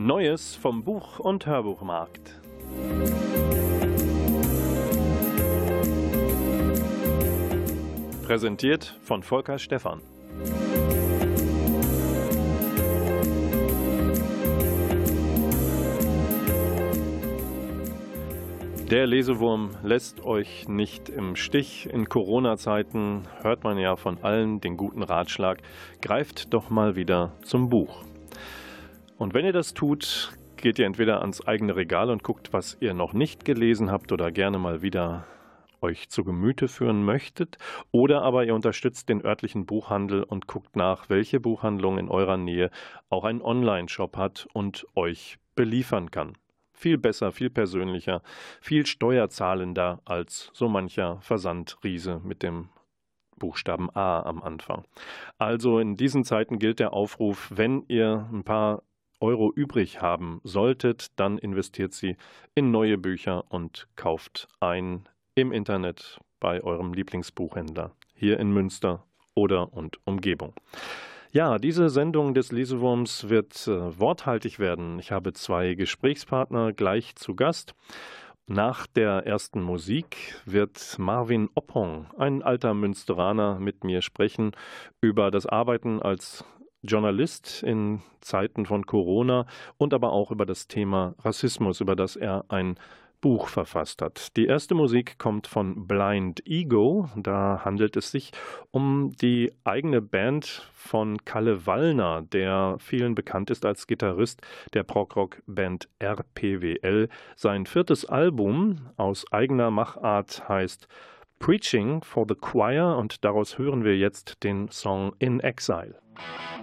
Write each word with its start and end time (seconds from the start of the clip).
Neues 0.00 0.54
vom 0.54 0.84
Buch- 0.84 1.18
und 1.18 1.44
Hörbuchmarkt. 1.44 2.40
Präsentiert 8.24 8.96
von 9.02 9.24
Volker 9.24 9.58
Stephan. 9.58 10.00
Der 18.88 19.08
Lesewurm 19.08 19.70
lässt 19.82 20.24
euch 20.24 20.68
nicht 20.68 21.08
im 21.08 21.34
Stich. 21.34 21.88
In 21.92 22.08
Corona-Zeiten 22.08 23.24
hört 23.42 23.64
man 23.64 23.78
ja 23.78 23.96
von 23.96 24.22
allen 24.22 24.60
den 24.60 24.76
guten 24.76 25.02
Ratschlag, 25.02 25.58
greift 26.00 26.54
doch 26.54 26.70
mal 26.70 26.94
wieder 26.94 27.32
zum 27.42 27.68
Buch. 27.68 28.04
Und 29.18 29.34
wenn 29.34 29.44
ihr 29.44 29.52
das 29.52 29.74
tut, 29.74 30.32
geht 30.56 30.78
ihr 30.78 30.86
entweder 30.86 31.20
ans 31.22 31.44
eigene 31.44 31.74
Regal 31.74 32.08
und 32.08 32.22
guckt, 32.22 32.52
was 32.52 32.76
ihr 32.80 32.94
noch 32.94 33.12
nicht 33.12 33.44
gelesen 33.44 33.90
habt 33.90 34.12
oder 34.12 34.30
gerne 34.30 34.58
mal 34.58 34.80
wieder 34.80 35.26
euch 35.80 36.08
zu 36.08 36.22
Gemüte 36.22 36.68
führen 36.68 37.04
möchtet, 37.04 37.58
oder 37.90 38.22
aber 38.22 38.44
ihr 38.44 38.54
unterstützt 38.54 39.08
den 39.08 39.24
örtlichen 39.24 39.66
Buchhandel 39.66 40.22
und 40.22 40.46
guckt 40.46 40.76
nach, 40.76 41.08
welche 41.08 41.40
Buchhandlung 41.40 41.98
in 41.98 42.08
eurer 42.08 42.36
Nähe 42.36 42.70
auch 43.10 43.24
einen 43.24 43.42
Online-Shop 43.42 44.16
hat 44.16 44.46
und 44.52 44.86
euch 44.94 45.38
beliefern 45.56 46.12
kann. 46.12 46.36
Viel 46.72 46.96
besser, 46.96 47.32
viel 47.32 47.50
persönlicher, 47.50 48.22
viel 48.60 48.86
steuerzahlender 48.86 50.00
als 50.04 50.50
so 50.54 50.68
mancher 50.68 51.20
Versandriese 51.22 52.20
mit 52.22 52.44
dem 52.44 52.68
Buchstaben 53.36 53.88
A 53.94 54.22
am 54.22 54.42
Anfang. 54.42 54.84
Also 55.38 55.80
in 55.80 55.96
diesen 55.96 56.24
Zeiten 56.24 56.58
gilt 56.58 56.78
der 56.78 56.92
Aufruf, 56.92 57.50
wenn 57.54 57.84
ihr 57.88 58.28
ein 58.32 58.44
paar 58.44 58.82
Euro 59.20 59.52
übrig 59.54 60.00
haben 60.00 60.40
solltet, 60.44 61.08
dann 61.16 61.38
investiert 61.38 61.92
sie 61.92 62.16
in 62.54 62.70
neue 62.70 62.98
Bücher 62.98 63.44
und 63.50 63.88
kauft 63.96 64.48
ein 64.60 65.08
im 65.34 65.52
Internet 65.52 66.20
bei 66.40 66.62
eurem 66.62 66.92
Lieblingsbuchhändler 66.92 67.92
hier 68.14 68.38
in 68.38 68.52
Münster 68.52 69.04
oder 69.34 69.72
und 69.72 69.98
Umgebung. 70.04 70.54
Ja, 71.30 71.58
diese 71.58 71.90
Sendung 71.90 72.32
des 72.32 72.52
Lesewurms 72.52 73.28
wird 73.28 73.68
äh, 73.68 74.00
worthaltig 74.00 74.58
werden. 74.58 74.98
Ich 74.98 75.12
habe 75.12 75.34
zwei 75.34 75.74
Gesprächspartner 75.74 76.72
gleich 76.72 77.16
zu 77.16 77.34
Gast. 77.34 77.74
Nach 78.46 78.86
der 78.86 79.26
ersten 79.26 79.60
Musik 79.60 80.40
wird 80.46 80.96
Marvin 80.98 81.50
Oppong, 81.54 82.06
ein 82.16 82.42
alter 82.42 82.72
Münsteraner, 82.72 83.60
mit 83.60 83.84
mir 83.84 84.00
sprechen 84.00 84.52
über 85.02 85.30
das 85.30 85.44
Arbeiten 85.44 86.00
als 86.00 86.46
Journalist 86.82 87.62
in 87.62 88.02
Zeiten 88.20 88.66
von 88.66 88.86
Corona 88.86 89.46
und 89.76 89.94
aber 89.94 90.12
auch 90.12 90.30
über 90.30 90.46
das 90.46 90.68
Thema 90.68 91.14
Rassismus, 91.20 91.80
über 91.80 91.96
das 91.96 92.16
er 92.16 92.44
ein 92.48 92.78
Buch 93.20 93.48
verfasst 93.48 94.00
hat. 94.00 94.36
Die 94.36 94.46
erste 94.46 94.74
Musik 94.74 95.18
kommt 95.18 95.46
von 95.46 95.86
Blind 95.86 96.46
Ego. 96.46 97.08
Da 97.16 97.62
handelt 97.64 97.96
es 97.96 98.10
sich 98.10 98.30
um 98.70 99.12
die 99.20 99.52
eigene 99.64 100.00
Band 100.00 100.70
von 100.72 101.18
Kalle 101.24 101.66
Wallner, 101.66 102.22
der 102.22 102.76
vielen 102.78 103.14
bekannt 103.14 103.50
ist 103.50 103.64
als 103.64 103.86
Gitarrist 103.86 104.42
der 104.72 104.84
Prog-Rock-Band 104.84 105.88
RPWL. 105.98 107.08
Sein 107.34 107.66
viertes 107.66 108.04
Album 108.04 108.90
aus 108.96 109.30
eigener 109.32 109.70
Machart 109.70 110.48
heißt 110.48 110.86
Preaching 111.38 112.02
for 112.02 112.26
the 112.26 112.34
Choir 112.34 112.96
und 112.98 113.24
daraus 113.24 113.58
hören 113.58 113.84
wir 113.84 113.96
jetzt 113.96 114.42
den 114.42 114.68
Song 114.70 115.12
In 115.18 115.40
Exile. 115.40 115.94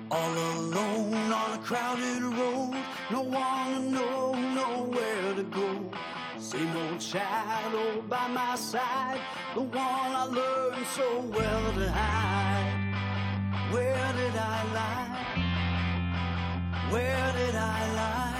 All 0.09 0.19
alone 0.19 1.31
on 1.31 1.53
a 1.53 1.57
crowded 1.63 2.21
road, 2.21 2.75
no 3.09 3.21
one 3.21 3.73
to 3.73 3.81
know, 3.89 4.35
nowhere 4.35 5.33
to 5.35 5.43
go. 5.43 5.89
Same 6.37 6.69
old 6.75 7.01
shadow 7.01 8.01
by 8.07 8.27
my 8.27 8.55
side, 8.55 9.21
the 9.55 9.61
one 9.61 10.13
I 10.13 10.25
learned 10.25 10.85
so 10.87 11.21
well 11.31 11.73
to 11.73 11.89
hide. 11.89 12.93
Where 13.71 14.13
did 14.13 14.35
I 14.35 14.63
lie? 14.73 15.15
Where 16.91 17.33
did 17.33 17.55
I 17.55 17.93
lie? 17.95 18.35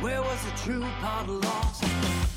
Where 0.00 0.22
was 0.22 0.44
the 0.44 0.56
true 0.56 0.86
part 1.00 1.28
lost? 1.28 2.33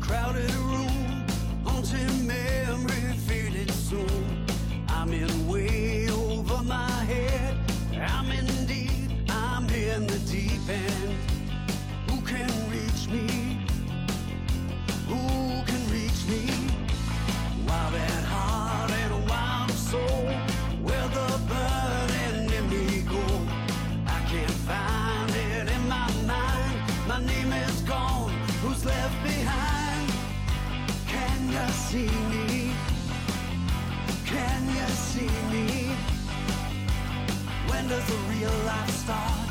crowded 0.00 0.52
room, 0.54 1.24
haunting 1.64 2.26
memory, 2.26 3.16
feel 3.26 3.54
it 3.54 3.70
soon. 3.70 4.46
I'm 4.88 5.12
in 5.12 5.48
way 5.48 6.08
over 6.10 6.62
my 6.64 6.90
head. 7.04 7.56
I'm 7.94 8.30
in 8.30 8.46
deep, 8.66 9.10
I'm 9.28 9.68
in 9.70 10.06
the 10.06 10.18
deep 10.20 10.68
end. 10.68 11.14
Who 12.10 12.20
can 12.22 12.50
reach 12.70 13.08
me? 13.08 13.58
Who 15.08 15.62
can 15.64 15.82
reach 15.92 16.20
me? 16.28 16.50
While 17.66 17.90
that 17.92 18.24
heart. 18.24 18.69
see 31.90 32.06
me? 32.06 32.70
Can 34.24 34.62
you 34.78 34.86
see 35.08 35.32
me? 35.50 35.90
When 37.68 37.88
does 37.88 38.06
the 38.06 38.18
real 38.30 38.56
life 38.64 38.90
start? 38.90 39.48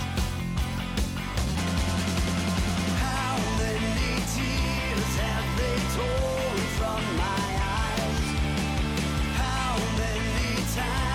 How 3.03 3.35
many 3.59 4.11
tears 4.35 5.11
have 5.25 5.47
they 5.59 5.77
torn 5.97 6.59
from 6.79 7.01
my 7.17 7.47
eyes? 7.81 8.27
How 9.35 9.75
many 9.97 10.63
times? 10.77 11.08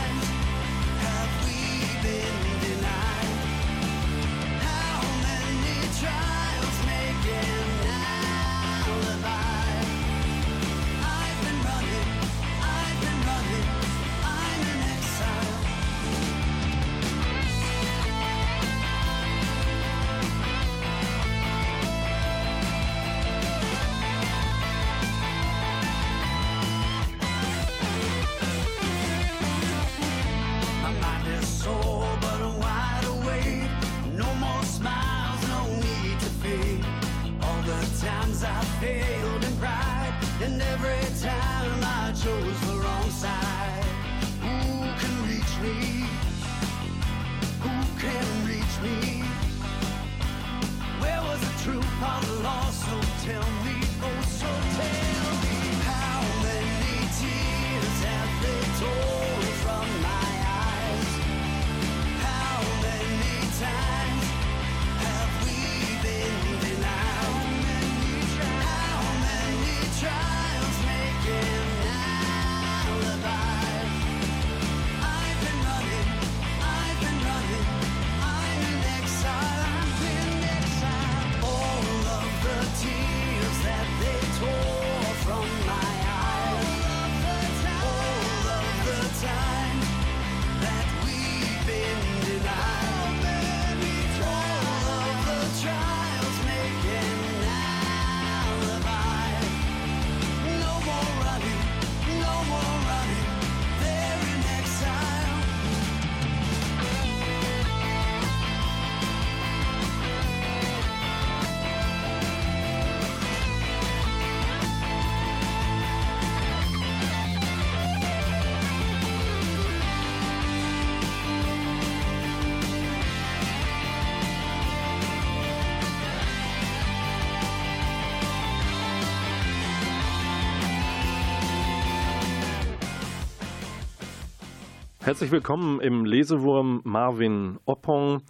Herzlich 135.04 135.30
willkommen 135.30 135.82
im 135.82 136.06
Lesewurm 136.06 136.80
Marvin 136.82 137.58
Oppong. 137.66 138.22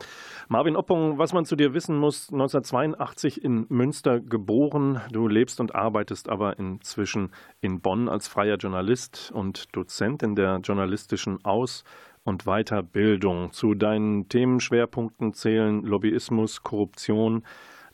Marvin 0.48 0.74
Oppong, 0.74 1.18
was 1.18 1.32
man 1.32 1.44
zu 1.44 1.54
dir 1.54 1.72
wissen 1.72 1.96
muss, 1.96 2.32
1982 2.32 3.44
in 3.44 3.66
Münster 3.68 4.18
geboren. 4.18 5.00
Du 5.12 5.28
lebst 5.28 5.60
und 5.60 5.76
arbeitest 5.76 6.28
aber 6.28 6.58
inzwischen 6.58 7.30
in 7.60 7.80
Bonn 7.80 8.08
als 8.08 8.26
freier 8.26 8.56
Journalist 8.56 9.30
und 9.32 9.76
Dozent 9.76 10.24
in 10.24 10.34
der 10.34 10.56
journalistischen 10.64 11.44
Aus- 11.44 11.84
und 12.24 12.42
Weiterbildung. 12.42 13.52
Zu 13.52 13.74
deinen 13.74 14.28
Themenschwerpunkten 14.28 15.32
zählen 15.32 15.84
Lobbyismus, 15.84 16.64
Korruption, 16.64 17.44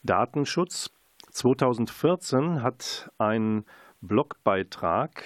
Datenschutz. 0.04 0.90
2014 1.32 2.62
hat 2.62 3.10
ein 3.18 3.66
Blogbeitrag 4.00 5.22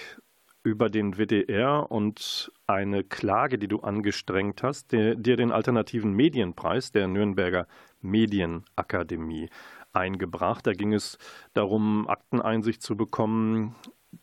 über 0.65 0.89
den 0.89 1.17
WDR 1.19 1.91
und 1.91 2.51
eine 2.67 3.05
Klage, 3.05 3.59
die 3.59 3.69
du 3.69 3.81
angestrengt 3.81 4.63
hast, 4.63 4.93
dir 4.93 5.15
den 5.15 5.53
alternativen 5.53 6.13
Medienpreis 6.15 6.91
der 6.91 7.07
Nürnberger 7.07 7.69
Medienakademie 8.01 9.51
eingebracht. 9.93 10.67
Da 10.67 10.73
ging 10.73 10.95
es 10.95 11.19
darum, 11.53 12.09
Akteneinsicht 12.09 12.83
zu 12.83 12.97
bekommen 12.97 13.77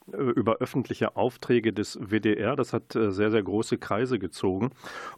über 0.08 0.58
öffentliche 0.58 1.16
Aufträge 1.16 1.74
des 1.74 2.00
WDR. 2.02 2.56
Das 2.56 2.74
hat 2.74 2.96
äh, 2.96 3.12
sehr, 3.12 3.32
sehr 3.32 3.44
große 3.44 3.78
Kreise 3.78 4.20
gezogen. 4.20 4.72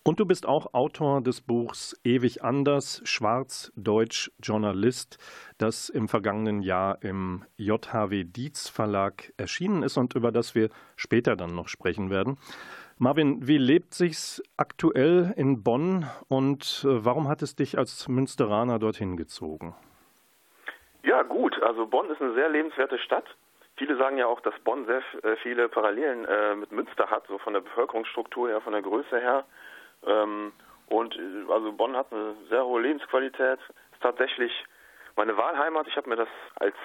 Und 0.03 0.19
du 0.19 0.25
bist 0.25 0.45
auch 0.45 0.73
Autor 0.73 1.21
des 1.21 1.41
Buchs 1.41 1.99
Ewig 2.03 2.43
anders, 2.43 3.01
Schwarz-Deutsch 3.03 4.31
Journalist, 4.41 5.17
das 5.57 5.89
im 5.89 6.07
vergangenen 6.07 6.61
Jahr 6.61 7.01
im 7.01 7.43
JHW 7.57 8.23
Dietz 8.23 8.69
Verlag 8.69 9.33
erschienen 9.37 9.83
ist 9.83 9.97
und 9.97 10.15
über 10.15 10.31
das 10.31 10.55
wir 10.55 10.69
später 10.95 11.35
dann 11.35 11.55
noch 11.55 11.67
sprechen 11.67 12.09
werden. 12.09 12.37
Marvin, 12.99 13.47
wie 13.47 13.57
lebt 13.57 13.93
sich's 13.93 14.41
aktuell 14.55 15.33
in 15.35 15.63
Bonn 15.63 16.05
und 16.29 16.85
äh, 16.85 17.03
warum 17.03 17.27
hat 17.27 17.41
es 17.41 17.55
dich 17.55 17.77
als 17.77 18.07
Münsteraner 18.07 18.79
dorthin 18.79 19.17
gezogen? 19.17 19.75
Ja, 21.03 21.23
gut. 21.23 21.61
Also 21.61 21.85
Bonn 21.85 22.09
ist 22.09 22.21
eine 22.21 22.33
sehr 22.33 22.49
lebenswerte 22.49 22.97
Stadt. 22.99 23.25
Viele 23.75 23.97
sagen 23.97 24.17
ja 24.17 24.27
auch, 24.27 24.39
dass 24.41 24.53
Bonn 24.59 24.85
sehr 24.85 25.01
äh, 25.23 25.35
viele 25.37 25.67
Parallelen 25.67 26.25
äh, 26.25 26.55
mit 26.55 26.71
Münster 26.71 27.09
hat, 27.09 27.25
so 27.27 27.37
von 27.39 27.53
der 27.53 27.61
Bevölkerungsstruktur 27.61 28.49
her, 28.49 28.61
von 28.61 28.73
der 28.73 28.83
Größe 28.83 29.19
her. 29.19 29.45
Ähm, 30.05 30.51
und 30.87 31.15
äh, 31.15 31.51
also 31.51 31.71
Bonn 31.71 31.95
hat 31.95 32.11
eine 32.11 32.35
sehr 32.49 32.65
hohe 32.65 32.81
Lebensqualität. 32.81 33.59
Ist 33.91 34.01
tatsächlich 34.01 34.51
meine 35.15 35.35
Wahlheimat. 35.37 35.87
Ich 35.87 35.97
habe 35.97 36.09
mir 36.09 36.17
das 36.17 36.29
als 36.55 36.75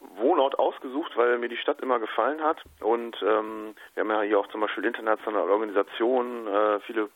Wohnort 0.00 0.58
ausgesucht, 0.58 1.16
weil 1.16 1.38
mir 1.38 1.48
die 1.48 1.56
Stadt 1.56 1.80
immer 1.80 1.98
gefallen 1.98 2.42
hat. 2.42 2.62
Und 2.80 3.16
ähm, 3.22 3.74
wir 3.94 4.02
haben 4.02 4.10
ja 4.10 4.22
hier 4.22 4.40
auch 4.40 4.48
zum 4.48 4.60
Beispiel 4.60 4.84
internationale 4.84 5.50
Organisationen, 5.50 6.46
äh, 6.46 6.80
viele 6.80 7.10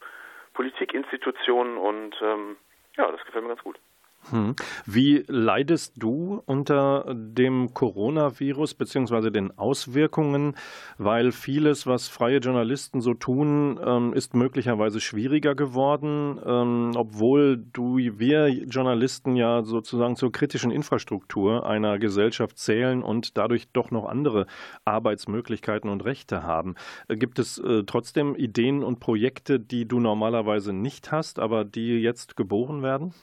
Politikinstitutionen 0.55 1.79
und 1.79 2.15
ähm, 2.21 2.57
ja, 2.97 3.11
das 3.11 3.25
gefällt 3.25 3.45
mir 3.45 3.51
ganz 3.51 3.63
gut. 3.63 3.79
Hm. 4.31 4.55
Wie 4.87 5.25
leidest 5.27 5.95
du 5.97 6.43
unter 6.47 7.15
dem 7.15 7.75
Coronavirus 7.75 8.75
bzw. 8.75 9.31
den 9.31 9.57
Auswirkungen? 9.59 10.57
Weil 10.99 11.33
vieles, 11.33 11.87
was 11.87 12.09
freie 12.09 12.39
Journalisten 12.39 13.01
so 13.01 13.15
tun, 13.15 13.81
ähm, 13.85 14.13
ist 14.15 14.35
möglicherweise 14.35 15.01
schwieriger 15.01 15.55
geworden, 15.55 16.41
ähm, 16.45 16.93
obwohl 16.95 17.63
du, 17.73 17.99
wir 17.99 18.49
Journalisten 18.49 19.37
ja 19.37 19.63
sozusagen 19.63 20.17
zur 20.17 20.31
kritischen 20.31 20.71
Infrastruktur 20.71 21.67
einer 21.67 21.99
Gesellschaft 21.99 22.59
zählen 22.59 23.03
und 23.03 23.37
dadurch 23.37 23.69
doch 23.73 23.91
noch 23.91 24.05
andere 24.05 24.47
Arbeitsmöglichkeiten 24.85 25.91
und 25.91 26.05
Rechte 26.05 26.43
haben. 26.45 26.77
Äh, 27.09 27.17
gibt 27.17 27.39
es 27.39 27.59
äh, 27.59 27.83
trotzdem 27.85 28.37
Ideen 28.37 28.83
und 28.85 29.01
Projekte, 29.01 29.59
die 29.59 29.87
du 29.87 30.01
normalerweise 30.01 30.73
nicht 30.73 31.11
hast, 31.11 31.39
aber 31.39 31.65
die 31.65 31.99
jetzt 32.01 32.37
geboren 32.37 32.83
werden? 32.83 33.15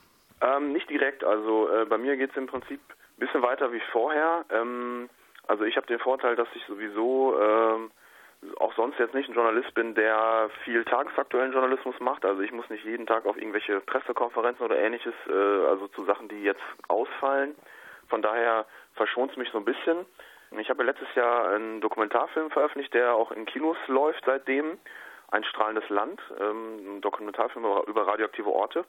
Ähm, 0.42 0.72
nicht 0.72 0.90
direkt. 0.90 1.24
Also 1.24 1.70
äh, 1.70 1.86
bei 1.86 1.98
mir 1.98 2.18
geht 2.18 2.32
es 2.32 2.38
im 2.38 2.48
Prinzip 2.48 2.80
ein 2.90 3.20
bisschen 3.20 3.42
weiter 3.42 3.72
wie 3.72 3.82
vorher. 3.92 4.46
Ähm, 4.52 5.10
also 5.48 5.64
ich 5.64 5.76
habe 5.76 5.88
den 5.88 6.00
Vorteil, 6.00 6.36
dass 6.36 6.48
ich 6.54 6.64
sowieso 6.66 7.40
ähm, 7.40 7.92
auch 8.60 8.74
sonst 8.76 9.00
jetzt 9.00 9.14
nicht 9.14 9.30
ein 9.30 9.36
Journalist 9.36 9.74
bin, 9.74 9.96
der 9.96 10.50
viel 10.64 10.86
tagesaktuellen 10.86 11.52
Journalismus 11.52 12.00
macht. 12.00 12.24
Also 12.24 12.42
ich 12.42 12.52
muss 12.52 12.70
nicht 12.70 12.86
jeden 12.86 13.06
Tag 13.06 13.26
auf 13.26 13.36
irgendwelche 13.36 13.82
Pressekonferenzen 13.82 14.66
oder 14.66 14.78
ähnliches, 14.78 15.14
äh, 15.28 15.68
also 15.68 15.88
zu 15.90 16.06
Sachen, 16.06 16.30
die 16.30 16.44
jetzt 16.44 16.62
ausfallen. 16.88 17.56
Von 18.08 18.22
daher 18.22 18.66
verschont 18.94 19.32
es 19.32 19.38
mich 19.38 19.50
so 19.52 19.58
ein 19.58 19.66
bisschen. 19.66 20.06
Ich 20.58 20.70
habe 20.70 20.84
letztes 20.84 21.14
Jahr 21.16 21.50
einen 21.50 21.80
Dokumentarfilm 21.80 22.50
veröffentlicht, 22.50 22.94
der 22.94 23.14
auch 23.14 23.32
in 23.32 23.46
Kinos 23.46 23.78
läuft 23.88 24.24
seitdem. 24.26 24.80
Ein 25.32 25.44
strahlendes 25.44 25.88
Land, 25.90 26.20
ähm, 26.40 26.98
ein 26.98 27.02
Dokumentarfilm 27.02 27.66
über 27.86 28.08
radioaktive 28.08 28.50
Orte. 28.50 28.86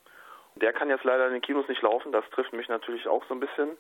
Der 0.61 0.73
kann 0.73 0.90
jetzt 0.90 1.05
leider 1.05 1.26
in 1.26 1.33
den 1.33 1.43
Kinos 1.43 1.69
nicht 1.69 1.83
laufen, 1.83 2.12
das 2.12 2.29
trifft 2.31 2.52
mich 2.52 2.69
natürlich 2.69 3.09
auch 3.09 3.25
so 3.26 3.35
ein 3.35 3.40
bisschen. 3.40 3.76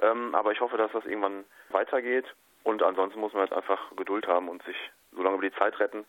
Ähm, 0.00 0.34
aber 0.34 0.52
ich 0.52 0.60
hoffe, 0.60 0.76
dass 0.76 0.92
das 0.92 1.04
irgendwann 1.04 1.44
weitergeht. 1.70 2.26
Und 2.64 2.82
ansonsten 2.82 3.20
muss 3.20 3.32
man 3.32 3.40
halt 3.40 3.52
einfach 3.52 3.94
Geduld 3.96 4.26
haben 4.26 4.48
und 4.48 4.62
sich 4.64 4.76
so 5.12 5.22
lange 5.22 5.36
über 5.36 5.48
die 5.48 5.56
Zeit 5.56 5.78
retten. 5.80 6.04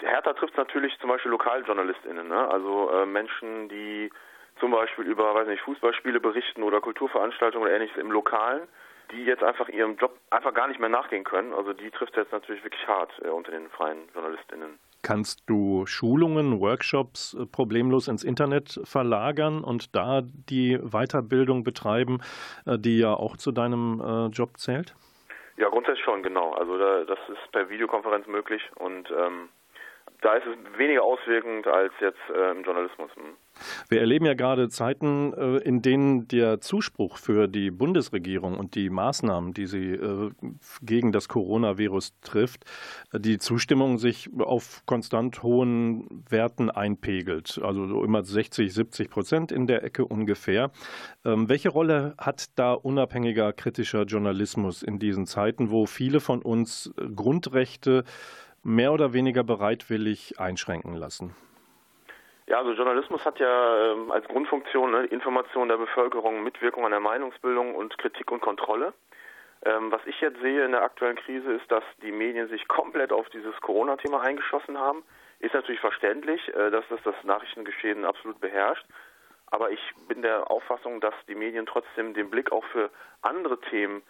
Hertha 0.00 0.32
trifft 0.34 0.56
natürlich 0.56 0.98
zum 1.00 1.08
Beispiel 1.10 1.30
LokaljournalistInnen, 1.30 2.28
ne? 2.28 2.48
also 2.48 2.90
äh, 2.90 3.06
Menschen, 3.06 3.68
die 3.68 4.10
zum 4.58 4.72
Beispiel 4.72 5.04
über, 5.06 5.34
weiß 5.34 5.48
nicht, 5.48 5.62
Fußballspiele 5.62 6.20
berichten 6.20 6.62
oder 6.62 6.80
Kulturveranstaltungen 6.80 7.66
oder 7.66 7.74
ähnliches 7.74 7.96
im 7.96 8.12
Lokalen, 8.12 8.68
die 9.10 9.24
jetzt 9.24 9.42
einfach 9.42 9.68
ihrem 9.68 9.96
Job 9.96 10.16
einfach 10.30 10.54
gar 10.54 10.68
nicht 10.68 10.80
mehr 10.80 10.90
nachgehen 10.90 11.24
können. 11.24 11.52
Also 11.54 11.72
die 11.72 11.90
trifft 11.90 12.16
jetzt 12.16 12.32
natürlich 12.32 12.62
wirklich 12.62 12.86
hart 12.86 13.10
äh, 13.24 13.28
unter 13.28 13.50
den 13.50 13.68
freien 13.70 14.08
JournalistInnen. 14.14 14.78
Kannst 15.02 15.42
du 15.46 15.86
Schulungen, 15.86 16.60
Workshops 16.60 17.34
äh, 17.34 17.46
problemlos 17.46 18.08
ins 18.08 18.22
Internet 18.22 18.80
verlagern 18.84 19.64
und 19.64 19.94
da 19.96 20.20
die 20.22 20.78
Weiterbildung 20.78 21.64
betreiben, 21.64 22.18
äh, 22.66 22.78
die 22.78 22.98
ja 22.98 23.14
auch 23.14 23.36
zu 23.36 23.52
deinem 23.52 24.00
äh, 24.00 24.26
Job 24.26 24.58
zählt? 24.58 24.94
Ja, 25.56 25.68
grundsätzlich 25.68 26.04
schon, 26.04 26.22
genau. 26.22 26.52
Also 26.52 26.78
das 26.78 27.18
ist 27.28 27.52
per 27.52 27.68
Videokonferenz 27.68 28.26
möglich 28.26 28.62
und 28.76 29.10
ähm, 29.10 29.48
da 30.20 30.34
ist 30.34 30.46
es 30.46 30.78
weniger 30.78 31.02
auswirkend 31.02 31.66
als 31.66 31.92
jetzt 32.00 32.20
äh, 32.34 32.50
im 32.50 32.62
Journalismus. 32.62 33.10
Wir 33.88 34.00
erleben 34.00 34.26
ja 34.26 34.34
gerade 34.34 34.68
Zeiten, 34.68 35.32
äh, 35.34 35.56
in 35.58 35.82
denen 35.82 36.28
der 36.28 36.60
Zuspruch 36.60 37.18
für 37.18 37.48
die 37.48 37.70
Bundesregierung 37.70 38.58
und 38.58 38.74
die 38.74 38.90
Maßnahmen, 38.90 39.54
die 39.54 39.66
sie 39.66 39.92
äh, 39.92 40.30
gegen 40.82 41.12
das 41.12 41.28
Coronavirus 41.28 42.14
trifft, 42.22 42.64
die 43.16 43.38
Zustimmung 43.38 43.98
sich 43.98 44.30
auf 44.38 44.82
konstant 44.86 45.42
hohen 45.42 46.24
Werten 46.28 46.70
einpegelt. 46.70 47.60
Also 47.62 47.86
so 47.86 48.04
immer 48.04 48.22
60, 48.22 48.72
70 48.72 49.10
Prozent 49.10 49.52
in 49.52 49.66
der 49.66 49.84
Ecke 49.84 50.04
ungefähr. 50.04 50.70
Ähm, 51.24 51.48
welche 51.48 51.68
Rolle 51.68 52.14
hat 52.18 52.58
da 52.58 52.72
unabhängiger 52.72 53.52
kritischer 53.52 54.04
Journalismus 54.04 54.82
in 54.82 54.98
diesen 54.98 55.26
Zeiten, 55.26 55.70
wo 55.70 55.86
viele 55.86 56.20
von 56.20 56.42
uns 56.42 56.92
Grundrechte 57.14 58.04
mehr 58.62 58.92
oder 58.92 59.12
weniger 59.12 59.44
bereitwillig 59.44 60.38
einschränken 60.38 60.94
lassen? 60.94 61.34
Ja, 62.50 62.58
also 62.58 62.72
Journalismus 62.72 63.24
hat 63.24 63.38
ja 63.38 63.92
ähm, 63.92 64.10
als 64.10 64.26
Grundfunktion 64.26 64.90
ne, 64.90 65.04
Information 65.04 65.68
der 65.68 65.76
Bevölkerung, 65.76 66.42
Mitwirkung 66.42 66.84
an 66.84 66.90
der 66.90 66.98
Meinungsbildung 66.98 67.76
und 67.76 67.96
Kritik 67.96 68.32
und 68.32 68.40
Kontrolle. 68.40 68.92
Ähm, 69.64 69.92
was 69.92 70.00
ich 70.04 70.20
jetzt 70.20 70.40
sehe 70.40 70.64
in 70.64 70.72
der 70.72 70.82
aktuellen 70.82 71.14
Krise 71.14 71.52
ist, 71.52 71.70
dass 71.70 71.84
die 72.02 72.10
Medien 72.10 72.48
sich 72.48 72.66
komplett 72.66 73.12
auf 73.12 73.28
dieses 73.28 73.54
Corona-Thema 73.60 74.20
eingeschossen 74.20 74.76
haben. 74.76 75.04
Ist 75.38 75.54
natürlich 75.54 75.80
verständlich, 75.80 76.40
äh, 76.48 76.72
dass 76.72 76.84
das 76.88 77.00
das 77.04 77.14
Nachrichtengeschehen 77.22 78.04
absolut 78.04 78.40
beherrscht. 78.40 78.84
Aber 79.52 79.70
ich 79.70 79.80
bin 80.08 80.22
der 80.22 80.50
Auffassung, 80.50 81.00
dass 81.00 81.14
die 81.28 81.36
Medien 81.36 81.66
trotzdem 81.66 82.14
den 82.14 82.30
Blick 82.30 82.50
auch 82.50 82.64
für 82.72 82.90
andere 83.22 83.60
Themen 83.60 84.02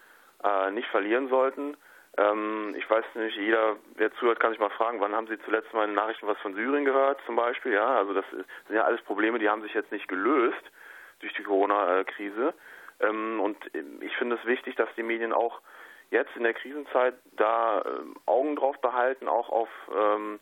äh, 0.43 0.71
nicht 0.71 0.89
verlieren 0.89 1.29
sollten. 1.29 1.77
Ähm, 2.19 2.75
ich 2.77 2.89
weiß 2.89 3.05
nicht, 3.15 3.37
jeder, 3.37 3.77
der 3.99 4.13
zuhört, 4.15 4.41
kann 4.41 4.51
sich 4.51 4.61
mal 4.61 4.71
fragen, 4.71 5.01
wann 5.01 5.15
haben 5.15 5.29
Sie 5.29 5.39
zuletzt 5.41 5.73
mal 5.73 5.89
in 5.89 5.95
Nachrichten 5.95 6.27
was 6.27 6.39
von 6.39 6.55
Syrien 6.55 6.85
gehört, 6.85 7.21
zum 7.27 7.37
Beispiel? 7.37 7.73
Ja, 7.73 7.97
also 7.97 8.15
das 8.15 8.25
sind 8.31 8.47
ja 8.75 8.85
alles 8.85 9.01
Probleme, 9.03 9.39
die 9.39 9.49
haben 9.49 9.63
sich 9.63 9.75
jetzt 9.75 9.93
nicht 9.93 10.09
gelöst 10.09 10.63
durch 11.21 11.33
die 11.35 11.43
Corona-Krise. 11.43 12.55
Ähm, 13.01 13.41
und 13.41 13.57
ich 14.01 14.17
finde 14.17 14.37
es 14.37 14.45
wichtig, 14.45 14.77
dass 14.77 14.89
die 14.97 15.03
Medien 15.03 15.33
auch 15.33 15.61
jetzt 16.11 16.35
in 16.37 16.43
der 16.43 16.55
Krisenzeit 16.55 17.15
da 17.33 17.83
ähm, 17.87 18.17
Augen 18.27 18.57
drauf 18.57 18.79
behalten, 18.81 19.29
auch 19.29 19.49
auf 19.49 19.69
ähm, 19.95 20.41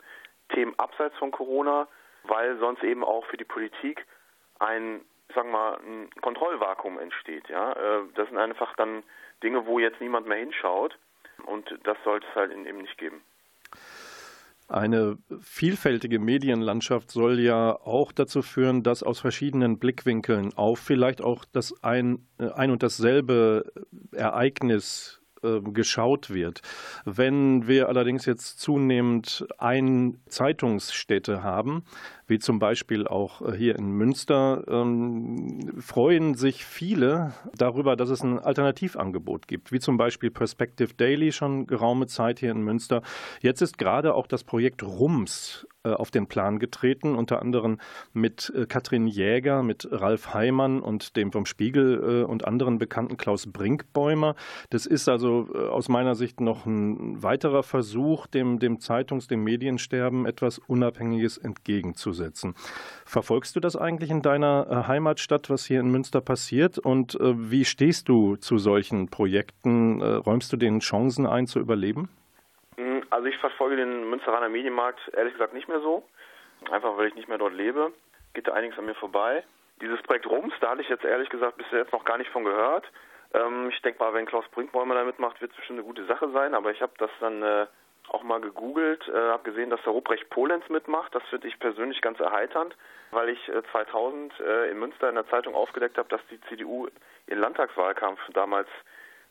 Themen 0.54 0.74
abseits 0.78 1.16
von 1.18 1.30
Corona, 1.30 1.86
weil 2.24 2.58
sonst 2.58 2.82
eben 2.82 3.04
auch 3.04 3.26
für 3.26 3.36
die 3.36 3.44
Politik 3.44 4.06
ein, 4.58 5.04
sagen 5.34 5.50
wir 5.50 5.58
mal, 5.58 5.78
ein 5.78 6.10
Kontrollvakuum 6.22 6.98
entsteht. 6.98 7.48
Ja, 7.48 7.72
äh, 7.72 8.02
das 8.14 8.28
sind 8.28 8.38
einfach 8.38 8.74
dann 8.76 9.02
Dinge, 9.42 9.66
wo 9.66 9.78
jetzt 9.78 10.00
niemand 10.00 10.26
mehr 10.26 10.38
hinschaut. 10.38 10.96
Und 11.46 11.66
das 11.84 11.96
sollte 12.04 12.26
es 12.28 12.34
halt 12.34 12.52
eben 12.52 12.82
nicht 12.82 12.98
geben. 12.98 13.22
Eine 14.68 15.16
vielfältige 15.40 16.18
Medienlandschaft 16.18 17.10
soll 17.10 17.40
ja 17.40 17.72
auch 17.72 18.12
dazu 18.12 18.42
führen, 18.42 18.82
dass 18.82 19.02
aus 19.02 19.18
verschiedenen 19.18 19.78
Blickwinkeln 19.78 20.52
auf 20.54 20.78
vielleicht 20.78 21.22
auch 21.22 21.46
das 21.46 21.82
ein, 21.82 22.26
äh, 22.38 22.50
ein 22.50 22.70
und 22.70 22.82
dasselbe 22.82 23.64
Ereignis 24.12 25.22
äh, 25.42 25.60
geschaut 25.62 26.30
wird. 26.30 26.60
Wenn 27.06 27.66
wir 27.66 27.88
allerdings 27.88 28.26
jetzt 28.26 28.60
zunehmend 28.60 29.46
ein 29.56 30.20
Zeitungsstädte 30.26 31.42
haben, 31.42 31.84
wie 32.28 32.38
zum 32.38 32.58
Beispiel 32.58 33.08
auch 33.08 33.42
äh, 33.42 33.56
hier 33.56 33.76
in 33.76 33.90
Münster, 33.90 34.62
ähm, 34.68 35.72
freuen 35.80 36.34
sich 36.34 36.64
viele 36.64 37.32
darüber, 37.56 37.96
dass 37.96 38.10
es 38.10 38.22
ein 38.22 38.38
Alternativangebot 38.38 39.48
gibt, 39.48 39.72
wie 39.72 39.80
zum 39.80 39.96
Beispiel 39.96 40.30
Perspective 40.30 40.94
Daily 40.94 41.32
schon 41.32 41.66
geraume 41.66 42.06
Zeit 42.06 42.38
hier 42.38 42.52
in 42.52 42.62
Münster. 42.62 43.02
Jetzt 43.40 43.62
ist 43.62 43.78
gerade 43.78 44.14
auch 44.14 44.26
das 44.26 44.44
Projekt 44.44 44.82
RUMS 44.82 45.66
äh, 45.84 45.90
auf 45.90 46.10
den 46.10 46.26
Plan 46.26 46.58
getreten, 46.58 47.14
unter 47.14 47.40
anderem 47.40 47.78
mit 48.12 48.52
äh, 48.54 48.66
Katrin 48.66 49.06
Jäger, 49.06 49.62
mit 49.62 49.88
Ralf 49.90 50.34
Heimann 50.34 50.80
und 50.80 51.16
dem 51.16 51.32
vom 51.32 51.46
Spiegel 51.46 52.24
und 52.24 52.46
anderen 52.46 52.78
bekannten 52.78 53.16
Klaus 53.16 53.46
Brinkbäumer. 53.46 54.34
Das 54.68 54.84
ist 54.84 55.08
also 55.08 55.48
aus 55.70 55.88
meiner 55.88 56.14
Sicht 56.14 56.40
noch 56.40 56.66
ein 56.66 57.22
weiterer 57.22 57.62
Versuch, 57.62 58.26
dem, 58.26 58.58
dem 58.58 58.80
Zeitungs-, 58.80 59.28
dem 59.28 59.42
Mediensterben 59.44 60.26
etwas 60.26 60.58
Unabhängiges 60.58 61.38
entgegenzusetzen 61.38 62.17
umzusetzen. 62.18 62.54
Verfolgst 63.06 63.56
du 63.56 63.60
das 63.60 63.76
eigentlich 63.76 64.10
in 64.10 64.22
deiner 64.22 64.66
äh, 64.70 64.88
Heimatstadt, 64.88 65.50
was 65.50 65.64
hier 65.64 65.80
in 65.80 65.90
Münster 65.90 66.20
passiert? 66.20 66.78
Und 66.78 67.14
äh, 67.14 67.50
wie 67.50 67.64
stehst 67.64 68.08
du 68.08 68.36
zu 68.36 68.58
solchen 68.58 69.08
Projekten? 69.08 70.00
Äh, 70.00 70.04
räumst 70.04 70.52
du 70.52 70.56
denen 70.56 70.80
Chancen 70.80 71.26
ein, 71.26 71.46
zu 71.46 71.58
überleben? 71.60 72.08
Hm, 72.76 73.02
also 73.10 73.26
ich 73.26 73.36
verfolge 73.38 73.76
den 73.76 74.10
Münsteraner 74.10 74.48
Medienmarkt 74.48 75.00
ehrlich 75.16 75.32
gesagt 75.32 75.54
nicht 75.54 75.68
mehr 75.68 75.80
so. 75.80 76.04
Einfach 76.70 76.96
weil 76.96 77.08
ich 77.08 77.14
nicht 77.14 77.28
mehr 77.28 77.38
dort 77.38 77.54
lebe. 77.54 77.92
Geht 78.34 78.48
da 78.48 78.52
einiges 78.52 78.78
an 78.78 78.86
mir 78.86 78.94
vorbei. 78.94 79.44
Dieses 79.80 80.02
Projekt 80.02 80.26
Rums, 80.26 80.52
da 80.60 80.70
hatte 80.70 80.82
ich 80.82 80.88
jetzt 80.88 81.04
ehrlich 81.04 81.28
gesagt 81.28 81.56
bis 81.56 81.66
jetzt 81.70 81.92
noch 81.92 82.04
gar 82.04 82.18
nicht 82.18 82.30
von 82.30 82.44
gehört. 82.44 82.84
Ähm, 83.32 83.70
ich 83.70 83.80
denke 83.82 84.02
mal, 84.02 84.12
wenn 84.12 84.26
Klaus 84.26 84.44
Brinkbäumer 84.48 84.94
da 84.94 85.04
mitmacht, 85.04 85.40
wird 85.40 85.52
es 85.52 85.56
bestimmt 85.56 85.78
eine 85.78 85.86
gute 85.86 86.04
Sache 86.06 86.28
sein. 86.32 86.54
Aber 86.54 86.72
ich 86.72 86.82
habe 86.82 86.92
das 86.98 87.10
dann 87.20 87.42
auch 88.10 88.22
mal 88.22 88.40
gegoogelt, 88.40 89.06
äh, 89.08 89.12
habe 89.12 89.42
gesehen, 89.44 89.70
dass 89.70 89.82
der 89.82 89.92
Ruprecht 89.92 90.28
Polenz 90.30 90.68
mitmacht. 90.68 91.14
Das 91.14 91.22
finde 91.30 91.48
ich 91.48 91.58
persönlich 91.58 92.00
ganz 92.00 92.20
erheiternd, 92.20 92.76
weil 93.10 93.30
ich 93.30 93.48
äh, 93.48 93.62
2000 93.72 94.40
äh, 94.40 94.70
in 94.70 94.78
Münster 94.78 95.08
in 95.08 95.14
der 95.14 95.28
Zeitung 95.28 95.54
aufgedeckt 95.54 95.98
habe, 95.98 96.08
dass 96.08 96.20
die 96.30 96.40
CDU 96.42 96.88
ihren 97.26 97.40
Landtagswahlkampf 97.40 98.20
damals 98.32 98.68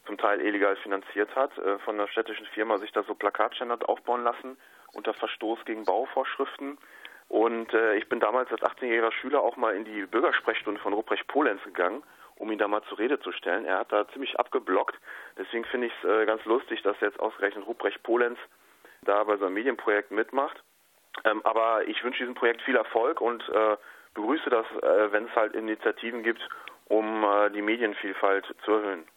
zum 0.05 0.17
Teil 0.17 0.41
illegal 0.41 0.75
finanziert 0.77 1.35
hat, 1.35 1.57
äh, 1.57 1.79
von 1.79 1.95
einer 1.95 2.07
städtischen 2.07 2.45
Firma 2.47 2.77
sich 2.77 2.91
da 2.91 3.03
so 3.03 3.15
Plakatständer 3.15 3.77
aufbauen 3.87 4.23
lassen 4.23 4.57
unter 4.93 5.13
Verstoß 5.13 5.65
gegen 5.65 5.83
Bauvorschriften. 5.83 6.77
Und 7.27 7.73
äh, 7.73 7.95
ich 7.95 8.07
bin 8.07 8.19
damals 8.19 8.49
als 8.51 8.61
18-jähriger 8.61 9.11
Schüler 9.11 9.41
auch 9.41 9.57
mal 9.57 9.75
in 9.75 9.83
die 9.83 10.05
Bürgersprechstunde 10.05 10.79
von 10.79 10.93
Ruprecht 10.93 11.27
Polenz 11.27 11.61
gegangen 11.63 12.03
um 12.39 12.51
ihn 12.51 12.57
da 12.57 12.67
mal 12.67 12.83
zur 12.83 12.99
Rede 12.99 13.19
zu 13.19 13.31
stellen. 13.31 13.65
Er 13.65 13.79
hat 13.79 13.91
da 13.91 14.07
ziemlich 14.09 14.39
abgeblockt. 14.39 14.95
Deswegen 15.37 15.65
finde 15.65 15.87
ich 15.87 15.93
es 16.01 16.09
äh, 16.09 16.25
ganz 16.25 16.43
lustig, 16.45 16.81
dass 16.83 16.99
jetzt 17.01 17.19
ausgerechnet 17.19 17.65
Ruprecht 17.65 18.01
Polenz 18.03 18.37
da 19.03 19.23
bei 19.23 19.37
so 19.37 19.45
einem 19.45 19.55
Medienprojekt 19.55 20.11
mitmacht. 20.11 20.63
Ähm, 21.23 21.41
aber 21.43 21.87
ich 21.87 22.03
wünsche 22.03 22.19
diesem 22.19 22.35
Projekt 22.35 22.61
viel 22.61 22.75
Erfolg 22.75 23.21
und 23.21 23.47
äh, 23.49 23.77
begrüße 24.13 24.49
das, 24.49 24.65
äh, 24.81 25.11
wenn 25.11 25.25
es 25.25 25.35
halt 25.35 25.55
Initiativen 25.55 26.23
gibt, 26.23 26.41
um 26.85 27.23
äh, 27.23 27.49
die 27.51 27.61
Medienvielfalt 27.61 28.45
zu 28.63 28.71
erhöhen. 28.71 29.07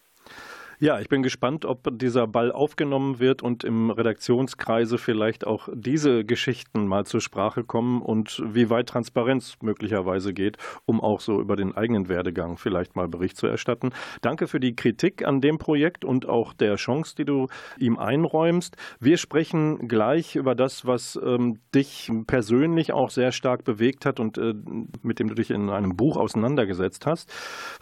Ja, 0.83 0.99
ich 0.99 1.11
bin 1.11 1.23
gespannt, 1.23 1.67
ob 1.67 1.91
dieser 1.99 2.27
Ball 2.27 2.51
aufgenommen 2.51 3.19
wird 3.19 3.43
und 3.43 3.65
im 3.65 3.91
Redaktionskreise 3.91 4.97
vielleicht 4.97 5.47
auch 5.47 5.69
diese 5.75 6.25
Geschichten 6.25 6.87
mal 6.87 7.05
zur 7.05 7.21
Sprache 7.21 7.65
kommen 7.65 8.01
und 8.01 8.43
wie 8.47 8.71
weit 8.71 8.89
Transparenz 8.89 9.59
möglicherweise 9.61 10.33
geht, 10.33 10.57
um 10.87 11.03
auch 11.03 11.21
so 11.21 11.39
über 11.39 11.55
den 11.55 11.77
eigenen 11.77 12.09
Werdegang 12.09 12.57
vielleicht 12.57 12.97
mal 12.97 13.09
Bericht 13.09 13.37
zu 13.37 13.47
erstatten. 13.47 13.91
Danke 14.23 14.47
für 14.47 14.59
die 14.59 14.75
Kritik 14.75 15.23
an 15.23 15.43
dem 15.43 15.59
Projekt 15.59 16.03
und 16.03 16.27
auch 16.27 16.55
der 16.55 16.77
Chance, 16.77 17.15
die 17.15 17.27
du 17.27 17.49
ihm 17.79 17.99
einräumst. 17.99 18.79
Wir 19.01 19.19
sprechen 19.19 19.87
gleich 19.87 20.35
über 20.35 20.55
das, 20.55 20.87
was 20.87 21.21
ähm, 21.23 21.59
dich 21.75 22.11
persönlich 22.27 22.95
auch 22.95 23.11
sehr 23.11 23.33
stark 23.33 23.65
bewegt 23.65 24.07
hat 24.07 24.19
und 24.19 24.39
äh, 24.39 24.55
mit 25.03 25.19
dem 25.19 25.29
du 25.29 25.35
dich 25.35 25.51
in 25.51 25.69
einem 25.69 25.95
Buch 25.95 26.17
auseinandergesetzt 26.17 27.05
hast. 27.05 27.31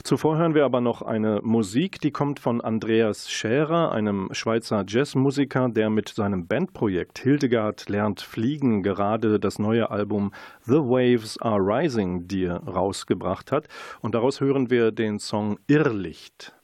Zuvor 0.03 0.37
hören 0.37 0.57
wir 0.57 0.65
aber 0.65 0.81
noch 0.81 1.03
eine 1.03 1.39
Musik, 1.45 2.01
die 2.01 2.11
kommt 2.11 2.41
von 2.41 2.61
André 2.61 2.88
Andreas 2.89 3.31
Scherer, 3.31 3.93
einem 3.93 4.31
Schweizer 4.33 4.83
Jazzmusiker, 4.89 5.69
der 5.69 5.91
mit 5.91 6.09
seinem 6.09 6.47
Bandprojekt 6.47 7.19
Hildegard 7.19 7.87
lernt 7.91 8.23
fliegen 8.23 8.83
gerade 8.83 9.39
das 9.39 9.59
neue 9.59 9.91
Album 9.91 10.33
The 10.65 10.77
Waves 10.77 11.39
Are 11.43 11.61
Rising 11.61 12.29
dir 12.29 12.63
rausgebracht 12.67 13.53
hat. 13.53 13.69
Und 14.01 14.15
daraus 14.15 14.41
hören 14.41 14.71
wir 14.71 14.91
den 14.91 15.19
Song 15.19 15.59
Irrlicht. 15.67 16.55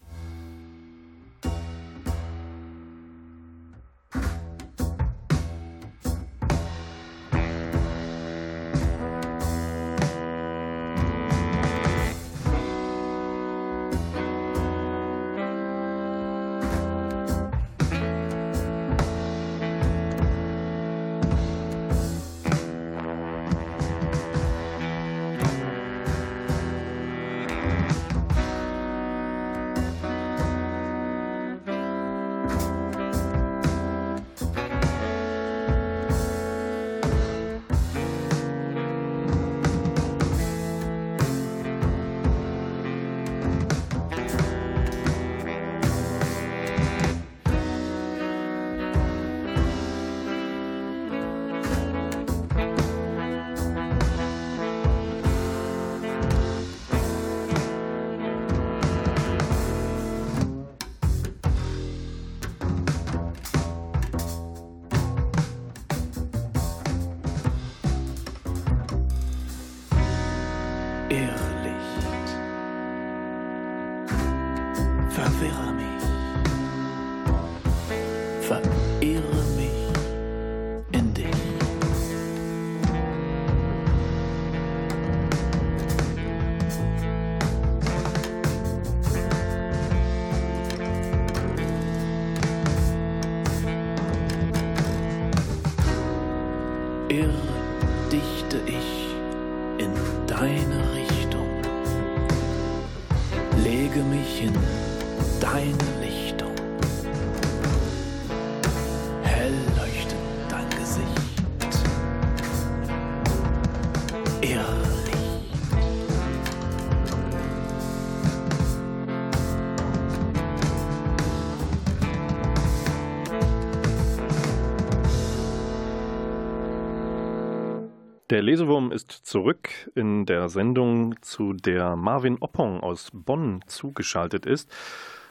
Lesewurm 128.44 128.92
ist 128.92 129.10
zurück 129.10 129.90
in 129.94 130.26
der 130.26 130.50
Sendung, 130.50 131.20
zu 131.22 131.54
der 131.54 131.96
Marvin 131.96 132.36
Oppong 132.40 132.80
aus 132.80 133.10
Bonn 133.12 133.64
zugeschaltet 133.66 134.44
ist. 134.44 134.70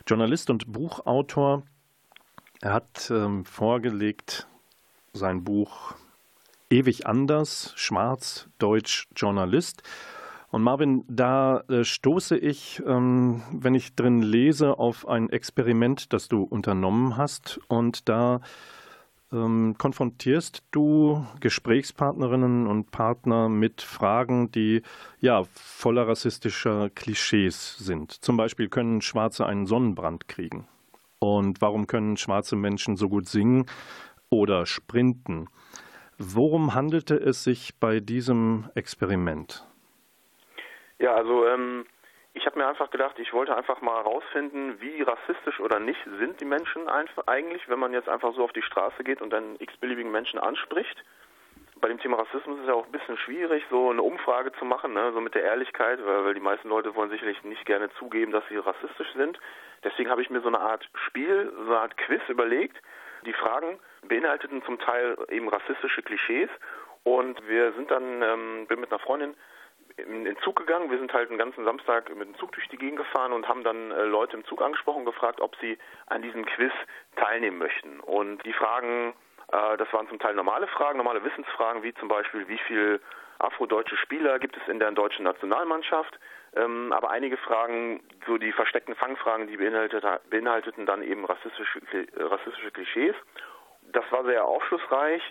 Journalist 0.08 0.50
und 0.50 0.72
Buchautor. 0.72 1.62
Er 2.62 2.74
hat 2.74 3.12
ähm, 3.12 3.46
vorgelegt 3.46 4.48
sein 5.14 5.44
Buch 5.44 5.94
Ewig 6.72 7.06
anders, 7.06 7.72
Schwarz, 7.76 8.50
Deutsch, 8.58 9.08
Journalist. 9.16 9.84
Und 10.50 10.64
Marvin, 10.64 11.06
da 11.08 11.60
äh, 11.70 11.84
stoße 11.84 12.36
ich, 12.36 12.82
ähm, 12.86 13.44
wenn 13.52 13.76
ich 13.76 13.94
drin 13.94 14.24
lese, 14.24 14.80
auf 14.80 15.08
ein 15.08 15.30
Experiment, 15.30 16.14
das 16.14 16.30
du 16.30 16.42
unternommen 16.42 17.16
hast. 17.16 17.60
Und 17.68 18.10
da 18.10 18.42
ähm, 19.34 19.76
konfrontierst 19.78 20.64
du 20.72 21.26
Gesprächspartnerinnen 21.40 22.68
und 22.68 22.92
Partner 22.92 23.50
mit 23.50 23.82
Fragen, 23.82 24.52
die 24.52 24.82
ja 25.20 25.44
voller 25.54 26.08
rassistischer 26.08 26.90
Klischees 26.90 27.78
sind. 27.78 28.12
Zum 28.12 28.38
Beispiel 28.38 28.70
können 28.70 29.02
Schwarze 29.02 29.46
einen 29.46 29.66
Sonnenbrand 29.66 30.28
kriegen. 30.28 30.68
Und 31.20 31.62
warum 31.62 31.88
können 31.88 32.18
schwarze 32.18 32.56
Menschen 32.56 32.96
so 32.96 33.10
gut 33.10 33.28
singen 33.28 33.66
oder 34.30 34.66
sprinten? 34.66 35.48
Worum 36.18 36.76
handelte 36.76 37.16
es 37.16 37.44
sich 37.44 37.76
bei 37.80 38.00
diesem 38.00 38.70
Experiment? 38.76 39.66
Ja, 41.00 41.16
also 41.16 41.46
ähm, 41.48 41.86
ich 42.34 42.46
habe 42.48 42.58
mir 42.58 42.68
einfach 42.68 42.90
gedacht, 42.90 43.20
ich 43.20 43.32
wollte 43.32 43.56
einfach 43.56 43.82
mal 43.82 44.04
herausfinden, 44.04 44.82
wie 44.82 45.02
rassistisch 45.04 45.60
oder 45.60 45.80
nicht 45.80 46.00
sind 46.20 46.42
die 46.42 46.46
Menschen 46.46 46.88
eigentlich, 46.90 47.70
wenn 47.70 47.80
man 47.80 47.94
jetzt 47.94 48.10
einfach 48.10 48.34
so 48.34 48.44
auf 48.44 48.54
die 48.54 48.64
Straße 48.64 49.04
geht 49.04 49.22
und 49.22 49.34
einen 49.34 49.56
x-beliebigen 49.60 50.12
Menschen 50.12 50.40
anspricht. 50.40 51.04
Bei 51.76 51.90
dem 51.90 52.00
Thema 52.00 52.18
Rassismus 52.18 52.58
ist 52.58 52.64
es 52.64 52.68
ja 52.68 52.74
auch 52.74 52.86
ein 52.86 52.92
bisschen 52.92 53.18
schwierig, 53.18 53.64
so 53.70 53.92
eine 53.92 54.02
Umfrage 54.02 54.52
zu 54.54 54.66
machen, 54.66 54.94
ne, 54.94 55.12
so 55.14 55.22
mit 55.22 55.36
der 55.36 55.44
Ehrlichkeit, 55.44 56.04
weil, 56.04 56.26
weil 56.26 56.34
die 56.34 56.40
meisten 56.40 56.70
Leute 56.70 56.96
wollen 56.96 57.12
sicherlich 57.12 57.44
nicht 57.44 57.66
gerne 57.66 57.92
zugeben, 58.00 58.32
dass 58.32 58.48
sie 58.50 58.58
rassistisch 58.58 59.12
sind. 59.16 59.38
Deswegen 59.84 60.10
habe 60.10 60.22
ich 60.22 60.30
mir 60.30 60.42
so 60.42 60.48
eine 60.48 60.60
Art 60.60 60.90
Spiel, 61.08 61.52
so 61.56 61.72
eine 61.72 61.80
Art 61.80 61.98
Quiz 61.98 62.22
überlegt. 62.30 62.82
Die 63.26 63.34
Fragen 63.34 63.80
beinhalteten 64.08 64.64
zum 64.64 64.80
Teil 64.80 65.18
eben 65.30 65.50
rassistische 65.50 66.02
Klischees 66.02 66.50
und 67.04 67.48
wir 67.48 67.74
sind 67.74 67.92
dann, 67.92 68.22
ähm, 68.22 68.66
bin 68.68 68.80
mit 68.80 68.92
einer 68.92 69.00
Freundin 69.00 69.36
in 69.98 70.26
den 70.26 70.38
Zug 70.40 70.56
gegangen. 70.56 70.90
Wir 70.90 70.98
sind 70.98 71.14
halt 71.14 71.30
einen 71.30 71.38
ganzen 71.38 71.66
Samstag 71.66 72.14
mit 72.16 72.28
dem 72.28 72.36
Zug 72.38 72.52
durch 72.54 72.68
die 72.70 72.78
Gegend 72.78 72.98
gefahren 72.98 73.34
und 73.34 73.48
haben 73.48 73.64
dann 73.64 73.92
äh, 73.92 74.04
Leute 74.04 74.38
im 74.38 74.46
Zug 74.46 74.62
angesprochen 74.62 75.00
und 75.00 75.06
gefragt, 75.06 75.42
ob 75.42 75.56
sie 75.58 75.78
an 76.08 76.22
diesem 76.22 76.46
Quiz 76.46 76.72
teilnehmen 77.16 77.58
möchten. 77.58 78.00
Und 78.00 78.44
die 78.46 78.54
Fragen, 78.54 79.14
äh, 79.52 79.78
das 79.78 79.92
waren 79.94 80.08
zum 80.10 80.20
Teil 80.20 80.36
normale 80.36 80.68
Fragen, 80.68 80.98
normale 80.98 81.24
Wissensfragen, 81.24 81.84
wie 81.84 81.94
zum 81.96 82.08
Beispiel, 82.08 82.48
wie 82.48 82.60
viel 82.60 83.00
afrodeutsche 83.40 83.98
Spieler 83.98 84.40
gibt 84.40 84.58
es 84.58 84.68
in 84.68 84.80
der 84.80 84.92
deutschen 84.92 85.26
Nationalmannschaft. 85.26 86.18
Ähm, 86.56 86.94
aber 86.94 87.10
einige 87.10 87.38
Fragen, 87.38 88.02
so 88.28 88.38
die 88.38 88.52
versteckten 88.52 88.96
Fangfragen, 88.96 89.48
die 89.48 89.58
beinhaltet, 89.58 90.06
beinhalteten 90.30 90.86
dann 90.86 91.02
eben 91.02 91.26
rassistische, 91.26 91.82
rassistische 92.16 92.72
Klischees. 92.72 93.16
Das 93.92 94.06
war 94.12 94.24
sehr 94.24 94.46
aufschlussreich, 94.46 95.22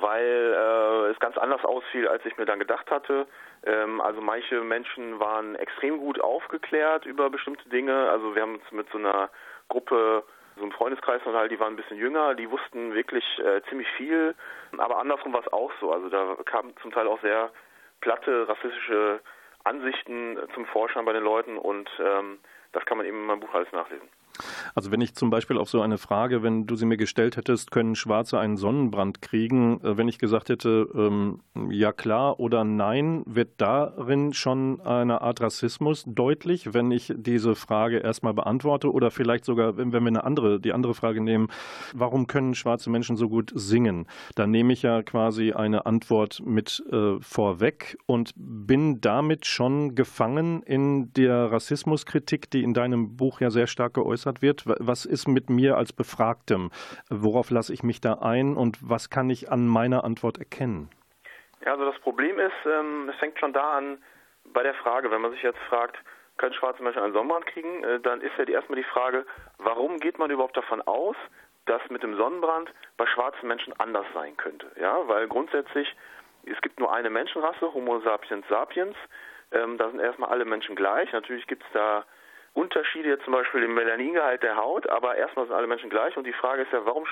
weil 0.00 0.54
äh, 0.54 1.10
es 1.10 1.18
ganz 1.18 1.38
anders 1.38 1.64
ausfiel, 1.64 2.08
als 2.08 2.24
ich 2.26 2.36
mir 2.36 2.44
dann 2.44 2.58
gedacht 2.58 2.90
hatte. 2.90 3.26
Ähm, 3.64 4.00
also 4.00 4.20
manche 4.20 4.60
Menschen 4.60 5.18
waren 5.18 5.54
extrem 5.56 5.98
gut 5.98 6.20
aufgeklärt 6.20 7.06
über 7.06 7.30
bestimmte 7.30 7.68
Dinge. 7.68 8.10
Also 8.10 8.34
wir 8.34 8.42
haben 8.42 8.56
uns 8.56 8.72
mit 8.72 8.88
so 8.90 8.98
einer 8.98 9.30
Gruppe, 9.68 10.22
so 10.56 10.62
einem 10.62 10.72
Freundeskreis 10.72 11.22
halt, 11.24 11.50
die 11.50 11.60
waren 11.60 11.74
ein 11.74 11.76
bisschen 11.76 11.98
jünger, 11.98 12.34
die 12.34 12.50
wussten 12.50 12.94
wirklich 12.94 13.24
äh, 13.38 13.62
ziemlich 13.68 13.88
viel. 13.96 14.34
Aber 14.76 14.98
andersrum 14.98 15.32
war 15.32 15.40
es 15.40 15.52
auch 15.52 15.72
so. 15.80 15.92
Also 15.92 16.08
da 16.08 16.36
kamen 16.44 16.74
zum 16.82 16.92
Teil 16.92 17.06
auch 17.06 17.20
sehr 17.22 17.50
platte 18.00 18.48
rassistische 18.48 19.20
Ansichten 19.64 20.38
zum 20.54 20.66
Vorschein 20.66 21.04
bei 21.04 21.12
den 21.12 21.24
Leuten 21.24 21.58
und 21.58 21.90
ähm, 21.98 22.38
das 22.72 22.84
kann 22.84 22.98
man 22.98 23.06
eben 23.06 23.20
in 23.20 23.26
meinem 23.26 23.40
Buch 23.40 23.52
alles 23.54 23.72
nachlesen. 23.72 24.08
Also 24.74 24.90
wenn 24.90 25.00
ich 25.00 25.14
zum 25.14 25.30
Beispiel 25.30 25.58
auf 25.58 25.68
so 25.68 25.80
eine 25.80 25.98
Frage, 25.98 26.42
wenn 26.42 26.66
du 26.66 26.76
sie 26.76 26.86
mir 26.86 26.96
gestellt 26.96 27.36
hättest, 27.36 27.70
können 27.70 27.94
Schwarze 27.94 28.38
einen 28.38 28.56
Sonnenbrand 28.56 29.22
kriegen, 29.22 29.80
äh, 29.82 29.96
wenn 29.96 30.08
ich 30.08 30.18
gesagt 30.18 30.48
hätte, 30.48 30.88
ähm, 30.94 31.40
ja 31.70 31.92
klar 31.92 32.38
oder 32.40 32.64
nein, 32.64 33.22
wird 33.26 33.54
darin 33.58 34.32
schon 34.32 34.80
eine 34.80 35.20
Art 35.22 35.40
Rassismus 35.40 36.04
deutlich, 36.06 36.74
wenn 36.74 36.90
ich 36.90 37.12
diese 37.16 37.54
Frage 37.54 37.98
erstmal 37.98 38.34
beantworte 38.34 38.92
oder 38.92 39.10
vielleicht 39.10 39.44
sogar, 39.44 39.76
wenn, 39.76 39.92
wir 39.92 39.98
eine 39.98 40.24
andere, 40.24 40.60
die 40.60 40.72
andere 40.72 40.94
Frage 40.94 41.20
nehmen, 41.20 41.48
warum 41.94 42.26
können 42.26 42.54
schwarze 42.54 42.90
Menschen 42.90 43.16
so 43.16 43.28
gut 43.28 43.52
singen? 43.54 44.06
Dann 44.34 44.50
nehme 44.50 44.72
ich 44.72 44.82
ja 44.82 45.02
quasi 45.02 45.52
eine 45.52 45.86
Antwort 45.86 46.42
mit 46.44 46.84
äh, 46.92 47.18
vorweg 47.20 47.96
und 48.06 48.32
bin 48.36 49.00
damit 49.00 49.46
schon 49.46 49.94
gefangen 49.94 50.62
in 50.62 51.12
der 51.14 51.50
Rassismuskritik, 51.50 52.50
die 52.50 52.62
in 52.62 52.74
deinem 52.74 53.16
Buch 53.16 53.40
ja 53.40 53.50
sehr 53.50 53.66
stark 53.66 53.94
geäußert 53.94 54.25
geäußert 54.26 54.42
wird. 54.42 54.64
Was 54.66 55.04
ist 55.04 55.28
mit 55.28 55.50
mir 55.50 55.76
als 55.76 55.92
Befragtem? 55.92 56.70
Worauf 57.10 57.50
lasse 57.50 57.72
ich 57.72 57.82
mich 57.82 58.00
da 58.00 58.14
ein 58.14 58.56
und 58.56 58.78
was 58.82 59.10
kann 59.10 59.30
ich 59.30 59.50
an 59.50 59.66
meiner 59.66 60.04
Antwort 60.04 60.38
erkennen? 60.38 60.90
Ja, 61.64 61.72
also 61.72 61.84
das 61.84 61.98
Problem 62.00 62.38
ist, 62.38 62.52
ähm, 62.66 63.08
es 63.08 63.16
fängt 63.16 63.38
schon 63.38 63.52
da 63.52 63.78
an 63.78 63.98
bei 64.52 64.62
der 64.62 64.74
Frage, 64.74 65.10
wenn 65.10 65.20
man 65.20 65.32
sich 65.32 65.42
jetzt 65.42 65.58
fragt, 65.68 65.96
können 66.36 66.54
schwarze 66.54 66.82
Menschen 66.82 67.02
einen 67.02 67.14
Sonnenbrand 67.14 67.46
kriegen, 67.46 67.82
äh, 67.82 68.00
dann 68.00 68.20
ist 68.20 68.32
ja 68.38 68.44
die, 68.44 68.52
erstmal 68.52 68.76
die 68.76 68.88
Frage, 68.88 69.24
warum 69.58 69.98
geht 69.98 70.18
man 70.18 70.30
überhaupt 70.30 70.56
davon 70.56 70.82
aus, 70.82 71.16
dass 71.64 71.82
mit 71.90 72.02
dem 72.02 72.16
Sonnenbrand 72.16 72.72
bei 72.96 73.06
schwarzen 73.06 73.48
Menschen 73.48 73.72
anders 73.80 74.06
sein 74.14 74.36
könnte? 74.36 74.70
Ja, 74.78 75.08
weil 75.08 75.26
grundsätzlich 75.26 75.88
es 76.44 76.60
gibt 76.60 76.78
nur 76.78 76.92
eine 76.92 77.10
Menschenrasse, 77.10 77.72
Homo 77.74 77.98
sapiens 78.00 78.46
sapiens. 78.48 78.96
Ähm, 79.50 79.78
da 79.78 79.90
sind 79.90 79.98
erstmal 79.98 80.30
alle 80.30 80.44
Menschen 80.44 80.76
gleich. 80.76 81.12
Natürlich 81.12 81.46
gibt 81.48 81.64
es 81.64 81.68
da 81.72 82.04
Unterschiede 82.56 83.10
jetzt 83.10 83.24
zum 83.24 83.34
Beispiel 83.34 83.62
im 83.62 83.74
Melaningehalt 83.74 84.42
der 84.42 84.56
Haut, 84.56 84.88
aber 84.88 85.14
erstmal 85.14 85.46
sind 85.46 85.54
alle 85.54 85.66
Menschen 85.66 85.90
gleich 85.90 86.16
und 86.16 86.24
die 86.24 86.32
Frage 86.32 86.62
ist 86.62 86.72
ja, 86.72 86.86
warum 86.86 87.04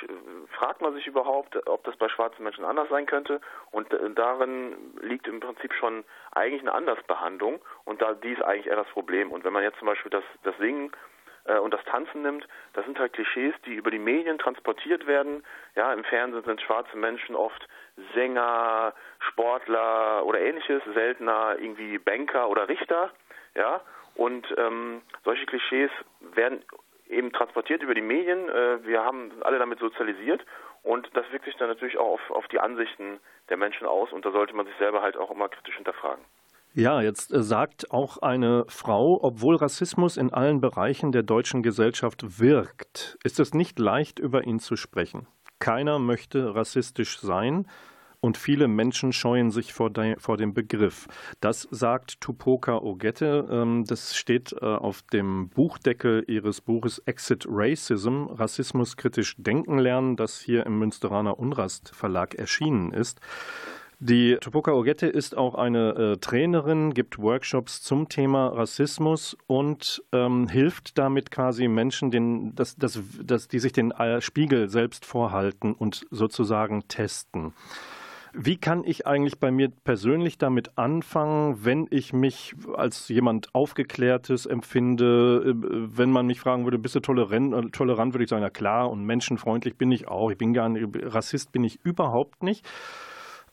fragt 0.56 0.80
man 0.80 0.94
sich 0.94 1.06
überhaupt, 1.06 1.68
ob 1.68 1.84
das 1.84 1.96
bei 1.96 2.08
schwarzen 2.08 2.42
Menschen 2.42 2.64
anders 2.64 2.88
sein 2.88 3.04
könnte 3.04 3.42
und 3.70 3.88
darin 4.14 4.74
liegt 5.02 5.28
im 5.28 5.40
Prinzip 5.40 5.74
schon 5.74 6.02
eigentlich 6.32 6.62
eine 6.62 6.72
Andersbehandlung 6.72 7.60
und 7.84 8.00
da 8.00 8.14
die 8.14 8.32
ist 8.32 8.42
eigentlich 8.42 8.68
eher 8.68 8.76
das 8.76 8.88
Problem 8.88 9.32
und 9.32 9.44
wenn 9.44 9.52
man 9.52 9.62
jetzt 9.62 9.78
zum 9.78 9.86
Beispiel 9.86 10.10
das, 10.10 10.24
das 10.44 10.56
Singen 10.56 10.90
äh, 11.44 11.58
und 11.58 11.74
das 11.74 11.84
Tanzen 11.84 12.22
nimmt, 12.22 12.48
das 12.72 12.86
sind 12.86 12.98
halt 12.98 13.12
Klischees, 13.12 13.54
die 13.66 13.74
über 13.74 13.90
die 13.90 13.98
Medien 13.98 14.38
transportiert 14.38 15.06
werden. 15.06 15.44
Ja, 15.76 15.92
im 15.92 16.04
Fernsehen 16.04 16.44
sind 16.44 16.62
schwarze 16.62 16.96
Menschen 16.96 17.36
oft 17.36 17.68
Sänger, 18.14 18.94
Sportler 19.18 20.24
oder 20.24 20.40
ähnliches, 20.40 20.82
seltener 20.94 21.56
irgendwie 21.58 21.98
Banker 21.98 22.48
oder 22.48 22.66
Richter. 22.66 23.10
Ja, 23.54 23.82
und 24.14 24.46
ähm, 24.56 25.02
solche 25.24 25.46
Klischees 25.46 25.90
werden 26.34 26.64
eben 27.08 27.32
transportiert 27.32 27.82
über 27.82 27.94
die 27.94 28.00
Medien. 28.00 28.48
Äh, 28.48 28.86
wir 28.86 29.04
haben 29.04 29.32
alle 29.42 29.58
damit 29.58 29.78
sozialisiert 29.78 30.44
und 30.82 31.08
das 31.14 31.24
wirkt 31.32 31.44
sich 31.44 31.56
dann 31.56 31.68
natürlich 31.68 31.98
auch 31.98 32.14
auf, 32.14 32.30
auf 32.30 32.48
die 32.48 32.60
Ansichten 32.60 33.18
der 33.48 33.56
Menschen 33.56 33.86
aus 33.86 34.12
und 34.12 34.24
da 34.24 34.30
sollte 34.30 34.54
man 34.54 34.66
sich 34.66 34.76
selber 34.78 35.02
halt 35.02 35.16
auch 35.16 35.30
immer 35.30 35.48
kritisch 35.48 35.76
hinterfragen. 35.76 36.24
Ja, 36.76 37.00
jetzt 37.02 37.32
äh, 37.32 37.42
sagt 37.42 37.92
auch 37.92 38.18
eine 38.18 38.64
Frau, 38.68 39.20
obwohl 39.22 39.56
Rassismus 39.56 40.16
in 40.16 40.32
allen 40.32 40.60
Bereichen 40.60 41.12
der 41.12 41.22
deutschen 41.22 41.62
Gesellschaft 41.62 42.40
wirkt, 42.40 43.16
ist 43.22 43.38
es 43.38 43.54
nicht 43.54 43.78
leicht, 43.78 44.18
über 44.18 44.44
ihn 44.44 44.58
zu 44.58 44.76
sprechen. 44.76 45.28
Keiner 45.60 45.98
möchte 45.98 46.54
rassistisch 46.54 47.18
sein 47.20 47.68
und 48.24 48.38
viele 48.38 48.68
Menschen 48.68 49.12
scheuen 49.12 49.50
sich 49.50 49.74
vor, 49.74 49.90
de, 49.90 50.16
vor 50.18 50.38
dem 50.38 50.54
Begriff. 50.54 51.08
Das 51.40 51.68
sagt 51.70 52.22
Tupoka 52.22 52.78
Ogette. 52.78 53.46
Ähm, 53.50 53.84
das 53.86 54.16
steht 54.16 54.54
äh, 54.54 54.64
auf 54.64 55.02
dem 55.02 55.50
Buchdeckel 55.50 56.24
ihres 56.26 56.62
Buches 56.62 57.00
Exit 57.00 57.44
Racism, 57.46 58.24
Rassismus 58.30 58.96
kritisch 58.96 59.34
denken 59.36 59.78
lernen, 59.78 60.16
das 60.16 60.40
hier 60.40 60.64
im 60.64 60.78
Münsteraner 60.78 61.38
Unrast 61.38 61.94
Verlag 61.94 62.34
erschienen 62.34 62.92
ist. 62.92 63.20
Die 64.00 64.38
Tupoka 64.40 64.72
Ogette 64.72 65.06
ist 65.06 65.36
auch 65.36 65.54
eine 65.54 65.90
äh, 65.90 66.16
Trainerin, 66.16 66.94
gibt 66.94 67.18
Workshops 67.18 67.82
zum 67.82 68.08
Thema 68.08 68.48
Rassismus 68.48 69.36
und 69.46 70.02
ähm, 70.12 70.48
hilft 70.48 70.96
damit 70.96 71.30
quasi 71.30 71.68
Menschen, 71.68 72.10
den, 72.10 72.54
dass, 72.54 72.74
dass, 72.76 72.98
dass 73.22 73.48
die 73.48 73.58
sich 73.58 73.72
den 73.72 73.90
äh, 73.90 74.22
Spiegel 74.22 74.70
selbst 74.70 75.04
vorhalten 75.04 75.74
und 75.74 76.06
sozusagen 76.10 76.88
testen. 76.88 77.52
Wie 78.36 78.56
kann 78.56 78.82
ich 78.84 79.06
eigentlich 79.06 79.38
bei 79.38 79.52
mir 79.52 79.70
persönlich 79.84 80.38
damit 80.38 80.76
anfangen, 80.76 81.64
wenn 81.64 81.86
ich 81.90 82.12
mich 82.12 82.54
als 82.74 83.08
jemand 83.08 83.54
Aufgeklärtes 83.54 84.46
empfinde? 84.46 85.44
Äh, 85.46 85.54
wenn 85.96 86.10
man 86.10 86.26
mich 86.26 86.40
fragen 86.40 86.64
würde, 86.64 86.78
bist 86.78 86.96
du 86.96 87.00
tolerant, 87.00 87.72
tolerant 87.72 88.12
würde 88.12 88.24
ich 88.24 88.30
sagen, 88.30 88.42
na 88.42 88.50
klar, 88.50 88.90
und 88.90 89.04
menschenfreundlich 89.04 89.76
bin 89.76 89.92
ich 89.92 90.08
auch. 90.08 90.30
Ich 90.30 90.38
bin 90.38 90.52
gar 90.52 90.68
nicht, 90.68 90.84
Rassist 91.14 91.52
bin 91.52 91.62
ich 91.62 91.78
überhaupt 91.84 92.42
nicht 92.42 92.66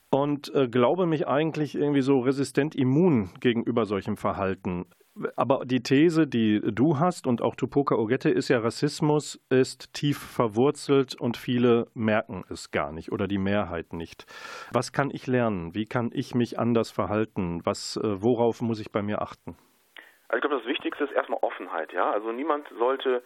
und 0.09 0.53
äh, 0.53 0.67
glaube 0.67 1.05
mich 1.05 1.27
eigentlich 1.27 1.75
irgendwie 1.75 2.01
so 2.01 2.19
resistent 2.19 2.75
immun 2.75 3.29
gegenüber 3.39 3.85
solchem 3.85 4.17
Verhalten. 4.17 4.85
Aber 5.35 5.65
die 5.65 5.83
These, 5.83 6.25
die 6.25 6.61
du 6.63 6.97
hast 6.99 7.27
und 7.27 7.41
auch 7.41 7.55
Tupoka 7.55 7.95
Ogette, 7.95 8.29
ist 8.29 8.47
ja, 8.47 8.59
Rassismus 8.59 9.39
ist 9.49 9.93
tief 9.93 10.17
verwurzelt 10.17 11.19
und 11.19 11.35
viele 11.35 11.87
merken 11.93 12.45
es 12.49 12.71
gar 12.71 12.91
nicht 12.93 13.11
oder 13.11 13.27
die 13.27 13.37
Mehrheit 13.37 13.91
nicht. 13.91 14.25
Was 14.71 14.93
kann 14.93 15.11
ich 15.11 15.27
lernen? 15.27 15.75
Wie 15.75 15.85
kann 15.85 16.11
ich 16.13 16.33
mich 16.33 16.57
anders 16.57 16.91
verhalten? 16.91 17.61
Was, 17.65 17.97
äh, 17.97 18.21
worauf 18.21 18.61
muss 18.61 18.79
ich 18.79 18.91
bei 18.91 19.01
mir 19.01 19.21
achten? 19.21 19.57
Also 20.29 20.37
ich 20.37 20.41
glaube, 20.41 20.63
das 20.63 20.65
Wichtigste 20.65 21.03
ist 21.03 21.11
erstmal 21.11 21.39
Offenheit. 21.41 21.91
Ja? 21.91 22.11
Also 22.11 22.31
niemand 22.31 22.65
sollte 22.79 23.21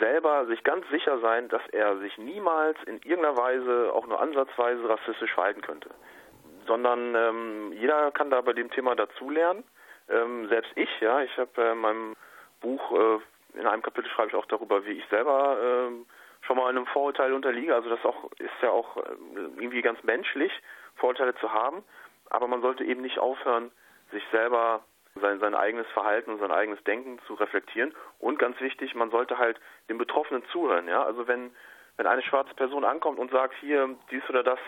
selber 0.00 0.46
sich 0.46 0.64
ganz 0.64 0.88
sicher 0.88 1.20
sein, 1.20 1.48
dass 1.48 1.62
er 1.72 1.98
sich 1.98 2.16
niemals 2.16 2.78
in 2.86 2.96
irgendeiner 3.02 3.36
Weise, 3.36 3.92
auch 3.92 4.06
nur 4.06 4.20
ansatzweise 4.20 4.88
rassistisch 4.88 5.32
verhalten 5.34 5.60
könnte. 5.60 5.90
Sondern 6.66 7.14
ähm, 7.14 7.72
jeder 7.72 8.10
kann 8.12 8.30
da 8.30 8.40
bei 8.40 8.54
dem 8.54 8.70
Thema 8.70 8.96
dazulernen. 8.96 9.64
Ähm, 10.08 10.48
selbst 10.48 10.70
ich, 10.74 10.88
ja, 11.00 11.22
ich 11.22 11.36
habe 11.38 11.62
äh, 11.62 11.72
in 11.72 11.78
meinem 11.78 12.16
Buch, 12.60 12.92
äh, 12.92 13.58
in 13.58 13.66
einem 13.66 13.82
Kapitel 13.82 14.08
schreibe 14.10 14.28
ich 14.28 14.34
auch 14.34 14.46
darüber, 14.46 14.84
wie 14.84 14.92
ich 14.92 15.06
selber 15.08 15.58
äh, 15.60 16.46
schon 16.46 16.56
mal 16.56 16.68
einem 16.68 16.86
Vorurteil 16.86 17.32
unterliege. 17.32 17.74
Also 17.74 17.88
das 17.88 18.04
auch 18.04 18.30
ist 18.38 18.50
ja 18.62 18.70
auch 18.70 18.96
äh, 18.96 19.00
irgendwie 19.56 19.82
ganz 19.82 20.02
menschlich, 20.02 20.52
Vorurteile 20.96 21.34
zu 21.36 21.52
haben. 21.52 21.82
Aber 22.30 22.48
man 22.48 22.62
sollte 22.62 22.84
eben 22.84 23.02
nicht 23.02 23.18
aufhören, 23.18 23.70
sich 24.10 24.24
selber 24.30 24.84
sein, 25.20 25.38
sein 25.40 25.54
eigenes 25.54 25.86
Verhalten 25.88 26.30
und 26.30 26.38
sein 26.40 26.50
eigenes 26.50 26.82
Denken 26.84 27.18
zu 27.26 27.34
reflektieren. 27.34 27.94
Und 28.18 28.38
ganz 28.38 28.60
wichtig, 28.60 28.94
man 28.94 29.10
sollte 29.10 29.38
halt 29.38 29.60
den 29.88 29.98
Betroffenen 29.98 30.44
zuhören. 30.50 30.88
Ja? 30.88 31.04
Also 31.04 31.26
wenn, 31.28 31.54
wenn 31.96 32.06
eine 32.06 32.22
schwarze 32.22 32.54
Person 32.54 32.84
ankommt 32.84 33.18
und 33.18 33.30
sagt, 33.30 33.54
hier, 33.60 33.96
dies 34.10 34.28
oder 34.28 34.42
das 34.42 34.58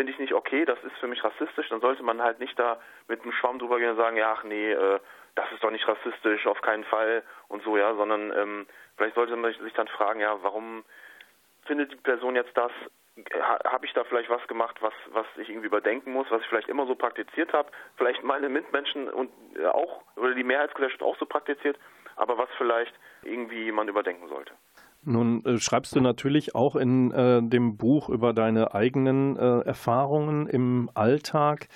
finde 0.00 0.14
ich 0.14 0.18
nicht 0.18 0.32
okay, 0.32 0.64
das 0.64 0.82
ist 0.82 0.96
für 0.96 1.08
mich 1.08 1.22
rassistisch, 1.22 1.68
dann 1.68 1.82
sollte 1.82 2.02
man 2.02 2.22
halt 2.22 2.40
nicht 2.40 2.58
da 2.58 2.80
mit 3.06 3.20
einem 3.20 3.32
Schwamm 3.32 3.58
drüber 3.58 3.78
gehen 3.78 3.90
und 3.90 3.96
sagen, 3.98 4.16
ja, 4.16 4.32
ach 4.32 4.44
nee, 4.44 4.72
äh, 4.72 4.98
das 5.34 5.52
ist 5.52 5.62
doch 5.62 5.70
nicht 5.70 5.86
rassistisch, 5.86 6.46
auf 6.46 6.62
keinen 6.62 6.84
Fall 6.84 7.22
und 7.48 7.62
so, 7.64 7.76
ja, 7.76 7.94
sondern 7.94 8.32
ähm, 8.34 8.66
vielleicht 8.96 9.14
sollte 9.14 9.36
man 9.36 9.52
sich 9.52 9.74
dann 9.74 9.88
fragen, 9.88 10.20
ja, 10.20 10.42
warum 10.42 10.84
findet 11.66 11.92
die 11.92 11.96
Person 11.96 12.34
jetzt 12.34 12.56
das 12.56 12.72
habe 13.64 13.84
ich 13.84 13.92
da 13.92 14.04
vielleicht 14.04 14.30
was 14.30 14.46
gemacht, 14.48 14.78
was, 14.80 14.94
was 15.08 15.26
ich 15.36 15.50
irgendwie 15.50 15.66
überdenken 15.66 16.12
muss, 16.12 16.30
was 16.30 16.40
ich 16.40 16.48
vielleicht 16.48 16.70
immer 16.70 16.86
so 16.86 16.94
praktiziert 16.94 17.52
habe, 17.52 17.70
vielleicht 17.98 18.22
meine 18.22 18.48
Mitmenschen 18.48 19.10
und 19.10 19.30
äh, 19.58 19.66
auch 19.66 20.00
oder 20.16 20.34
die 20.34 20.44
Mehrheitsgesellschaft 20.44 21.02
auch 21.02 21.18
so 21.18 21.26
praktiziert, 21.26 21.78
aber 22.16 22.38
was 22.38 22.48
vielleicht 22.56 22.94
irgendwie 23.22 23.70
man 23.70 23.88
überdenken 23.88 24.28
sollte. 24.28 24.54
Nun 25.04 25.44
äh, 25.44 25.58
schreibst 25.58 25.96
du 25.96 26.00
natürlich 26.00 26.54
auch 26.54 26.76
in 26.76 27.10
äh, 27.10 27.42
dem 27.42 27.76
Buch 27.76 28.08
über 28.08 28.32
deine 28.32 28.74
eigenen 28.74 29.36
äh, 29.36 29.60
Erfahrungen 29.60 30.46
im 30.46 30.90
Alltag. 30.94 31.68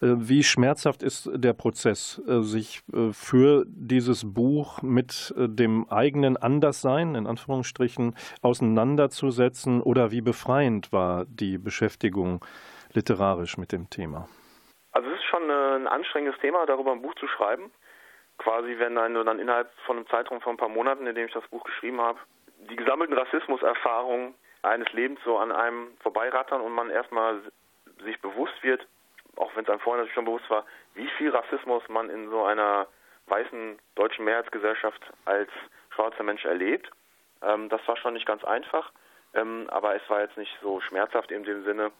Äh, 0.00 0.14
wie 0.16 0.42
schmerzhaft 0.44 1.02
ist 1.02 1.28
der 1.32 1.54
Prozess, 1.54 2.22
äh, 2.28 2.40
sich 2.40 2.82
äh, 2.92 3.12
für 3.12 3.64
dieses 3.66 4.32
Buch 4.32 4.82
mit 4.82 5.34
dem 5.36 5.88
eigenen 5.90 6.36
Anderssein, 6.36 7.14
in 7.14 7.26
Anführungsstrichen, 7.26 8.14
auseinanderzusetzen 8.42 9.82
oder 9.82 10.10
wie 10.10 10.20
befreiend 10.20 10.92
war 10.92 11.24
die 11.26 11.58
Beschäftigung 11.58 12.44
literarisch 12.92 13.58
mit 13.58 13.72
dem 13.72 13.90
Thema? 13.90 14.28
Also 14.92 15.08
es 15.10 15.18
ist 15.18 15.24
schon 15.24 15.50
ein 15.50 15.86
anstrengendes 15.86 16.40
Thema, 16.40 16.64
darüber 16.66 16.92
ein 16.92 17.02
Buch 17.02 17.14
zu 17.16 17.26
schreiben. 17.26 17.70
Quasi, 18.38 18.78
wenn 18.78 18.94
du 18.94 19.24
dann 19.24 19.40
innerhalb 19.40 19.70
von 19.84 19.96
einem 19.96 20.06
Zeitraum 20.06 20.40
von 20.40 20.54
ein 20.54 20.56
paar 20.56 20.68
Monaten, 20.68 21.06
in 21.06 21.14
dem 21.14 21.26
ich 21.26 21.32
das 21.32 21.46
Buch 21.48 21.64
geschrieben 21.64 22.00
habe, 22.00 22.18
die 22.58 22.76
gesammelten 22.76 23.16
Rassismuserfahrungen 23.16 24.34
eines 24.62 24.92
Lebens 24.92 25.20
so 25.24 25.38
an 25.38 25.52
einem 25.52 25.96
vorbeirattern 26.00 26.60
und 26.60 26.72
man 26.72 26.90
erstmal 26.90 27.40
sich 28.04 28.20
bewusst 28.20 28.62
wird, 28.62 28.86
auch 29.36 29.54
wenn 29.54 29.64
es 29.64 29.70
einem 29.70 29.80
vorher 29.80 29.98
natürlich 30.02 30.14
schon 30.14 30.24
bewusst 30.24 30.50
war, 30.50 30.64
wie 30.94 31.08
viel 31.16 31.30
Rassismus 31.30 31.82
man 31.88 32.10
in 32.10 32.28
so 32.30 32.44
einer 32.44 32.86
weißen 33.26 33.78
deutschen 33.94 34.24
Mehrheitsgesellschaft 34.24 35.00
als 35.24 35.50
schwarzer 35.90 36.22
Mensch 36.22 36.44
erlebt. 36.44 36.90
Ähm, 37.42 37.68
das 37.68 37.86
war 37.86 37.96
schon 37.96 38.14
nicht 38.14 38.26
ganz 38.26 38.44
einfach, 38.44 38.90
ähm, 39.34 39.66
aber 39.70 39.94
es 39.94 40.02
war 40.08 40.22
jetzt 40.22 40.36
nicht 40.36 40.56
so 40.60 40.80
schmerzhaft 40.80 41.30
in 41.30 41.44
dem 41.44 41.64
Sinne, 41.64 41.92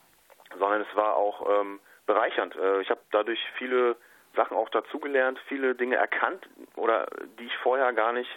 sondern 0.59 0.83
es 0.83 0.97
war 0.97 1.14
auch 1.14 1.61
ähm, 1.61 1.81
bereichernd. 2.07 2.57
Äh, 2.57 2.81
ich 2.81 2.90
habe 2.90 3.01
dadurch 3.12 3.40
viele 3.57 3.97
Sachen 4.35 4.57
auch 4.57 4.68
dazugelernt, 4.71 5.38
viele 5.47 5.75
Dinge 5.75 5.97
erkannt 5.97 6.49
oder 6.77 7.07
die 7.38 7.44
ich 7.44 7.57
vorher 7.59 7.92
gar 7.92 8.12
nicht 8.12 8.31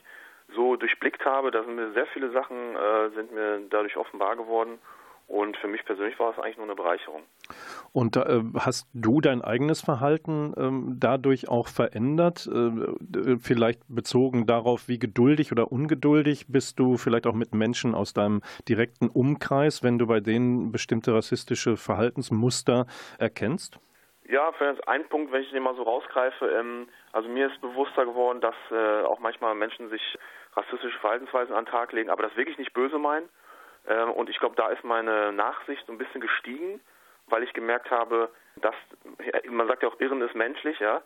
so 0.56 0.76
durchblickt 0.76 1.26
habe. 1.26 1.52
Da 1.52 1.64
sind 1.64 1.76
mir 1.76 1.92
sehr 1.94 2.08
viele 2.08 2.32
Sachen 2.32 2.76
äh, 2.76 3.10
sind 3.16 3.32
mir 3.34 3.62
dadurch 3.70 3.98
offenbar 3.98 4.36
geworden 4.36 4.80
und 5.32 5.56
für 5.58 5.70
mich 5.70 5.86
persönlich 5.86 6.20
war 6.20 6.32
es 6.32 6.40
eigentlich 6.40 6.58
nur 6.58 6.66
eine 6.66 6.76
Bereicherung. 6.76 7.22
Und 7.94 8.18
äh, 8.18 8.42
hast 8.60 8.90
du 8.94 9.22
dein 9.22 9.42
eigenes 9.42 9.80
Verhalten 9.80 10.54
ähm, 10.58 10.98
dadurch 11.00 11.48
auch 11.48 11.70
verändert? 11.70 12.50
Äh, 12.52 13.38
vielleicht 13.40 13.80
bezogen 13.88 14.46
darauf, 14.46 14.90
wie 14.90 15.00
geduldig 15.00 15.54
oder 15.54 15.72
ungeduldig 15.72 16.48
bist 16.50 16.80
du 16.80 16.98
vielleicht 16.98 17.28
auch 17.28 17.34
mit 17.34 17.56
Menschen 17.56 17.96
aus 17.96 18.14
deinem 18.14 18.42
direkten 18.68 19.08
Umkreis, 19.08 19.84
wenn 19.84 19.98
du 19.98 20.06
bei 20.06 20.20
denen 20.20 20.74
bestimmte 20.74 21.14
rassistische 21.14 21.78
Verhaltensmuster 21.78 22.86
erkennst? 23.18 23.80
Ja, 24.28 24.52
für 24.52 24.76
einen 24.88 25.08
Punkt, 25.08 25.32
wenn 25.32 25.44
ich 25.44 25.52
den 25.52 25.64
mal 25.64 25.76
so 25.76 25.84
rausgreife, 25.84 26.46
ähm, 26.46 26.90
also 27.14 27.30
mir 27.30 27.48
ist 27.48 27.62
bewusster 27.62 28.06
geworden, 28.06 28.42
dass 28.42 28.56
äh, 28.70 29.04
auch 29.04 29.20
manchmal 29.20 29.56
Menschen 29.56 29.90
sich 29.90 30.02
rassistische 30.56 31.00
Verhaltensweisen 31.00 31.56
an 31.56 31.66
den 31.66 31.72
Tag 31.72 31.92
legen, 31.92 32.10
aber 32.10 32.24
das 32.24 32.36
wirklich 32.36 32.58
nicht 32.58 32.74
böse 32.74 32.98
meinen 32.98 33.30
ähm, 33.88 34.12
und 34.12 34.30
ich 34.30 34.40
glaube, 34.40 34.56
da 34.56 34.70
ist 34.70 34.84
meine 34.84 35.32
Nachsicht 35.32 35.86
so 35.86 35.92
ein 35.92 35.98
bisschen 35.98 36.22
gestiegen, 36.22 36.82
weil 37.28 37.44
ich 37.44 37.54
gemerkt 37.54 37.90
habe, 37.90 38.30
dass, 38.58 38.76
man 39.50 39.68
sagt 39.68 39.84
ja 39.84 39.90
auch, 39.90 40.00
Irren 40.00 40.22
ist 40.22 40.36
menschlich, 40.36 40.80
ja. 40.80 41.02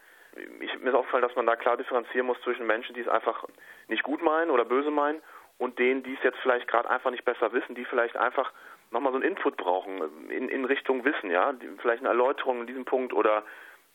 Ich, 0.59 0.77
mir 0.79 0.89
ist 0.89 0.95
aufgefallen, 0.95 1.23
dass 1.23 1.35
man 1.35 1.45
da 1.45 1.55
klar 1.55 1.77
differenzieren 1.77 2.27
muss 2.27 2.41
zwischen 2.41 2.67
Menschen, 2.67 2.93
die 2.93 3.01
es 3.01 3.07
einfach 3.07 3.45
nicht 3.87 4.03
gut 4.03 4.21
meinen 4.21 4.51
oder 4.51 4.65
böse 4.65 4.91
meinen 4.91 5.21
und 5.57 5.79
denen, 5.79 6.03
die 6.03 6.13
es 6.13 6.23
jetzt 6.23 6.39
vielleicht 6.39 6.67
gerade 6.67 6.89
einfach 6.89 7.11
nicht 7.11 7.23
besser 7.23 7.53
wissen, 7.53 7.75
die 7.75 7.85
vielleicht 7.85 8.17
einfach 8.17 8.51
nochmal 8.91 9.13
so 9.13 9.19
einen 9.19 9.29
Input 9.29 9.55
brauchen 9.55 10.29
in, 10.29 10.49
in 10.49 10.65
Richtung 10.65 11.05
Wissen, 11.05 11.31
ja. 11.31 11.53
Die, 11.53 11.69
vielleicht 11.79 12.01
eine 12.01 12.09
Erläuterung 12.09 12.61
in 12.61 12.67
diesem 12.67 12.85
Punkt 12.85 13.13
oder 13.13 13.43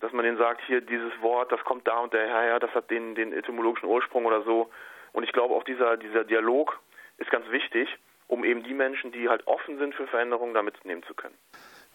dass 0.00 0.12
man 0.12 0.24
denen 0.24 0.38
sagt, 0.38 0.62
hier 0.62 0.80
dieses 0.80 1.12
Wort, 1.20 1.52
das 1.52 1.62
kommt 1.64 1.86
da 1.86 1.98
und 1.98 2.14
daher, 2.14 2.58
das 2.58 2.74
hat 2.74 2.90
den, 2.90 3.14
den 3.14 3.34
etymologischen 3.34 3.86
Ursprung 3.86 4.24
oder 4.24 4.40
so. 4.42 4.70
Und 5.12 5.24
ich 5.24 5.32
glaube 5.32 5.54
auch 5.54 5.64
dieser, 5.64 5.96
dieser 5.96 6.24
Dialog 6.24 6.80
ist 7.18 7.30
ganz 7.30 7.48
wichtig 7.50 7.88
um 8.30 8.44
eben 8.44 8.62
die 8.62 8.74
Menschen, 8.74 9.12
die 9.12 9.28
halt 9.28 9.46
offen 9.46 9.78
sind 9.78 9.94
für 9.94 10.06
Veränderungen, 10.06 10.54
da 10.54 10.62
mitnehmen 10.62 11.02
zu 11.02 11.14
können. 11.14 11.34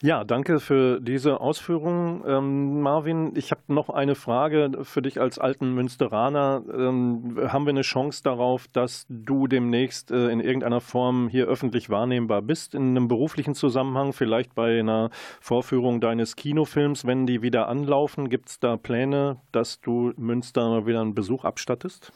Ja, 0.01 0.25
danke 0.25 0.59
für 0.59 0.99
diese 0.99 1.39
Ausführungen. 1.39 2.21
Ähm, 2.27 2.81
Marvin, 2.81 3.31
ich 3.37 3.51
habe 3.51 3.61
noch 3.69 3.89
eine 3.89 4.15
Frage 4.15 4.83
für 4.83 5.01
dich 5.01 5.21
als 5.21 5.39
alten 5.39 5.73
Münsteraner. 5.73 6.63
Ähm, 6.67 7.37
haben 7.47 7.65
wir 7.65 7.69
eine 7.69 7.81
Chance 7.81 8.21
darauf, 8.21 8.67
dass 8.67 9.05
du 9.07 9.47
demnächst 9.47 10.11
äh, 10.11 10.27
in 10.27 10.41
irgendeiner 10.41 10.81
Form 10.81 11.29
hier 11.29 11.47
öffentlich 11.47 11.89
wahrnehmbar 11.89 12.41
bist, 12.41 12.75
in 12.75 12.89
einem 12.89 13.07
beruflichen 13.07 13.55
Zusammenhang, 13.55 14.11
vielleicht 14.11 14.53
bei 14.53 14.79
einer 14.79 15.11
Vorführung 15.39 16.01
deines 16.01 16.35
Kinofilms, 16.35 17.07
wenn 17.07 17.25
die 17.25 17.41
wieder 17.41 17.69
anlaufen? 17.69 18.27
Gibt 18.27 18.49
es 18.49 18.59
da 18.59 18.75
Pläne, 18.75 19.39
dass 19.53 19.79
du 19.79 20.11
Münster 20.17 20.67
mal 20.69 20.85
wieder 20.85 20.99
einen 20.99 21.15
Besuch 21.15 21.45
abstattest? 21.45 22.11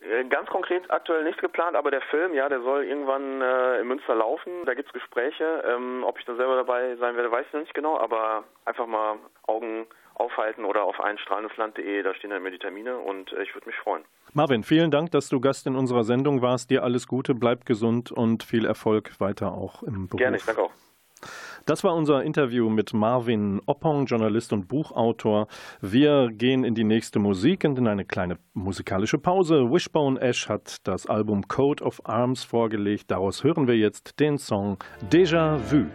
Äh, 0.00 0.24
ganz 0.24 0.48
konkret 0.48 0.90
aktuell 0.90 1.24
nichts 1.24 1.40
geplant, 1.40 1.76
aber 1.76 1.90
der 1.90 2.00
Film, 2.02 2.34
ja, 2.34 2.48
der 2.48 2.62
soll 2.62 2.84
irgendwann 2.84 3.42
äh, 3.42 3.80
in 3.80 3.88
Münster 3.88 4.14
laufen. 4.14 4.64
Da 4.64 4.74
gibt 4.74 4.88
es 4.88 4.92
Gespräche. 4.94 5.62
Ähm, 5.66 6.04
ob 6.06 6.18
ich 6.18 6.24
dann 6.24 6.36
selber 6.36 6.56
dabei 6.56 6.96
sein 6.96 7.16
werde, 7.16 7.30
weiß 7.30 7.46
ich 7.46 7.52
noch 7.52 7.60
nicht 7.60 7.74
genau, 7.74 7.98
aber 7.98 8.44
einfach 8.64 8.86
mal 8.86 9.18
Augen 9.46 9.86
aufhalten 10.14 10.64
oder 10.64 10.84
auf 10.84 11.00
einstrahlendes 11.00 11.52
da 11.56 12.14
stehen 12.14 12.30
dann 12.30 12.40
immer 12.40 12.50
die 12.50 12.58
Termine 12.58 12.98
und 12.98 13.32
äh, 13.32 13.42
ich 13.42 13.54
würde 13.54 13.66
mich 13.66 13.76
freuen. 13.76 14.04
Marvin, 14.32 14.62
vielen 14.62 14.90
Dank, 14.90 15.10
dass 15.10 15.28
du 15.28 15.40
Gast 15.40 15.66
in 15.66 15.74
unserer 15.74 16.04
Sendung 16.04 16.42
warst. 16.42 16.70
Dir 16.70 16.84
alles 16.84 17.08
Gute, 17.08 17.34
bleib 17.34 17.64
gesund 17.64 18.12
und 18.12 18.42
viel 18.42 18.64
Erfolg 18.64 19.18
weiter 19.18 19.52
auch 19.52 19.82
im 19.82 20.08
Beruf. 20.08 20.18
Gerne, 20.18 20.36
ich 20.36 20.44
danke 20.44 20.62
auch. 20.62 20.72
Das 21.70 21.84
war 21.84 21.94
unser 21.94 22.24
Interview 22.24 22.68
mit 22.68 22.92
Marvin 22.94 23.60
Oppong, 23.64 24.06
Journalist 24.06 24.52
und 24.52 24.66
Buchautor. 24.66 25.46
Wir 25.80 26.28
gehen 26.32 26.64
in 26.64 26.74
die 26.74 26.82
nächste 26.82 27.20
Musik 27.20 27.62
und 27.64 27.78
in 27.78 27.86
eine 27.86 28.04
kleine 28.04 28.38
musikalische 28.54 29.18
Pause. 29.18 29.70
Wishbone 29.70 30.20
Ash 30.20 30.48
hat 30.48 30.78
das 30.82 31.06
Album 31.06 31.46
Code 31.46 31.84
of 31.84 32.00
Arms 32.02 32.42
vorgelegt. 32.42 33.12
Daraus 33.12 33.44
hören 33.44 33.68
wir 33.68 33.76
jetzt 33.76 34.18
den 34.18 34.36
Song 34.36 34.78
Déjà 35.12 35.58
Vu. 35.58 35.86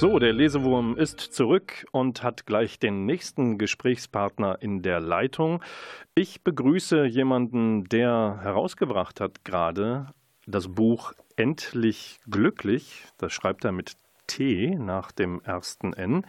So, 0.00 0.18
der 0.18 0.32
Lesewurm 0.32 0.96
ist 0.96 1.20
zurück 1.20 1.84
und 1.92 2.22
hat 2.22 2.46
gleich 2.46 2.78
den 2.78 3.04
nächsten 3.04 3.58
Gesprächspartner 3.58 4.56
in 4.62 4.80
der 4.80 4.98
Leitung. 4.98 5.62
Ich 6.14 6.42
begrüße 6.42 7.04
jemanden, 7.04 7.84
der 7.84 8.38
herausgebracht 8.40 9.20
hat 9.20 9.44
gerade 9.44 10.06
das 10.46 10.68
Buch 10.68 11.12
Endlich 11.36 12.18
glücklich. 12.30 13.04
Das 13.18 13.34
schreibt 13.34 13.66
er 13.66 13.72
mit 13.72 13.98
T 14.26 14.74
nach 14.74 15.12
dem 15.12 15.42
ersten 15.42 15.92
N 15.92 16.24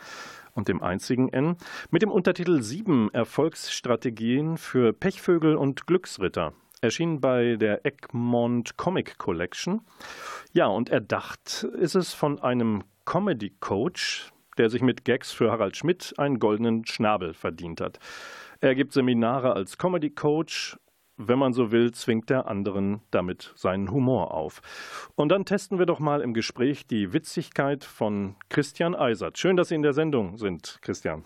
und 0.53 0.67
dem 0.67 0.83
einzigen 0.83 1.29
N, 1.29 1.55
mit 1.91 2.01
dem 2.01 2.11
Untertitel 2.11 2.61
Sieben 2.63 3.09
Erfolgsstrategien 3.13 4.57
für 4.57 4.91
Pechvögel 4.91 5.55
und 5.55 5.87
Glücksritter. 5.87 6.51
Erschien 6.81 7.21
bei 7.21 7.55
der 7.55 7.85
Egmont 7.85 8.75
Comic 8.75 9.17
Collection. 9.17 9.79
Ja, 10.51 10.65
und 10.65 10.89
erdacht 10.89 11.63
ist 11.63 11.95
es 11.95 12.13
von 12.13 12.37
einem 12.41 12.83
Comedy 13.11 13.49
Coach, 13.59 14.31
der 14.57 14.69
sich 14.69 14.81
mit 14.81 15.03
Gags 15.03 15.33
für 15.33 15.51
Harald 15.51 15.75
Schmidt 15.75 16.13
einen 16.15 16.39
goldenen 16.39 16.85
Schnabel 16.85 17.33
verdient 17.33 17.81
hat. 17.81 17.99
Er 18.61 18.73
gibt 18.73 18.93
Seminare 18.93 19.51
als 19.51 19.77
Comedy 19.77 20.11
Coach. 20.11 20.77
Wenn 21.17 21.37
man 21.37 21.51
so 21.51 21.73
will, 21.73 21.91
zwingt 21.91 22.31
er 22.31 22.47
anderen 22.47 23.01
damit 23.11 23.51
seinen 23.57 23.91
Humor 23.91 24.33
auf. 24.33 24.61
Und 25.15 25.27
dann 25.27 25.43
testen 25.43 25.77
wir 25.77 25.85
doch 25.85 25.99
mal 25.99 26.21
im 26.21 26.33
Gespräch 26.33 26.87
die 26.87 27.11
Witzigkeit 27.11 27.83
von 27.83 28.37
Christian 28.47 28.95
Eisert. 28.95 29.37
Schön, 29.37 29.57
dass 29.57 29.67
Sie 29.67 29.75
in 29.75 29.83
der 29.83 29.91
Sendung 29.91 30.37
sind, 30.37 30.79
Christian. 30.81 31.25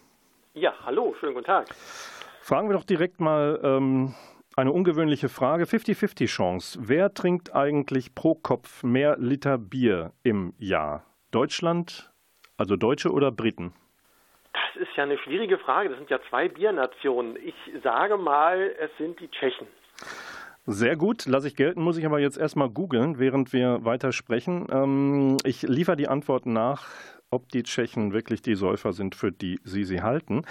Ja, 0.55 0.73
hallo, 0.85 1.13
schönen 1.19 1.35
guten 1.35 1.45
Tag. 1.45 1.67
Fragen 2.41 2.67
wir 2.67 2.73
doch 2.73 2.83
direkt 2.83 3.19
mal 3.19 3.59
ähm, 3.61 4.15
eine 4.55 4.71
ungewöhnliche 4.71 5.29
Frage. 5.29 5.65
50-50 5.65 6.25
Chance. 6.25 6.79
Wer 6.81 7.13
trinkt 7.13 7.53
eigentlich 7.53 8.15
pro 8.15 8.33
Kopf 8.33 8.81
mehr 8.81 9.17
Liter 9.19 9.59
Bier 9.59 10.13
im 10.23 10.55
Jahr? 10.57 11.05
Deutschland, 11.35 12.09
also 12.55 12.77
Deutsche 12.77 13.11
oder 13.11 13.29
Briten? 13.29 13.73
Das 14.53 14.87
ist 14.87 14.95
ja 14.95 15.03
eine 15.03 15.17
schwierige 15.17 15.57
Frage. 15.57 15.89
Das 15.89 15.97
sind 15.97 16.09
ja 16.09 16.19
zwei 16.29 16.47
Biernationen. 16.47 17.35
Ich 17.35 17.55
sage 17.83 18.15
mal, 18.15 18.73
es 18.79 18.89
sind 18.97 19.19
die 19.19 19.29
Tschechen. 19.29 19.67
Sehr 20.65 20.95
gut, 20.95 21.25
lasse 21.25 21.47
ich 21.49 21.57
gelten, 21.57 21.81
muss 21.81 21.97
ich 21.97 22.05
aber 22.05 22.19
jetzt 22.19 22.37
erstmal 22.37 22.69
googeln, 22.69 23.19
während 23.19 23.51
wir 23.51 23.83
weiter 23.83 24.13
sprechen. 24.13 24.65
Ähm, 24.71 25.37
ich 25.43 25.61
liefere 25.61 25.97
die 25.97 26.07
Antworten 26.07 26.53
nach 26.53 26.87
ob 27.31 27.49
die 27.49 27.63
Tschechen 27.63 28.13
wirklich 28.13 28.41
die 28.41 28.55
Säufer 28.55 28.93
sind, 28.93 29.13
für 29.13 29.31
die 29.31 29.59
Sie 29.63 29.83
sie 29.83 30.01
halten. 30.01 30.43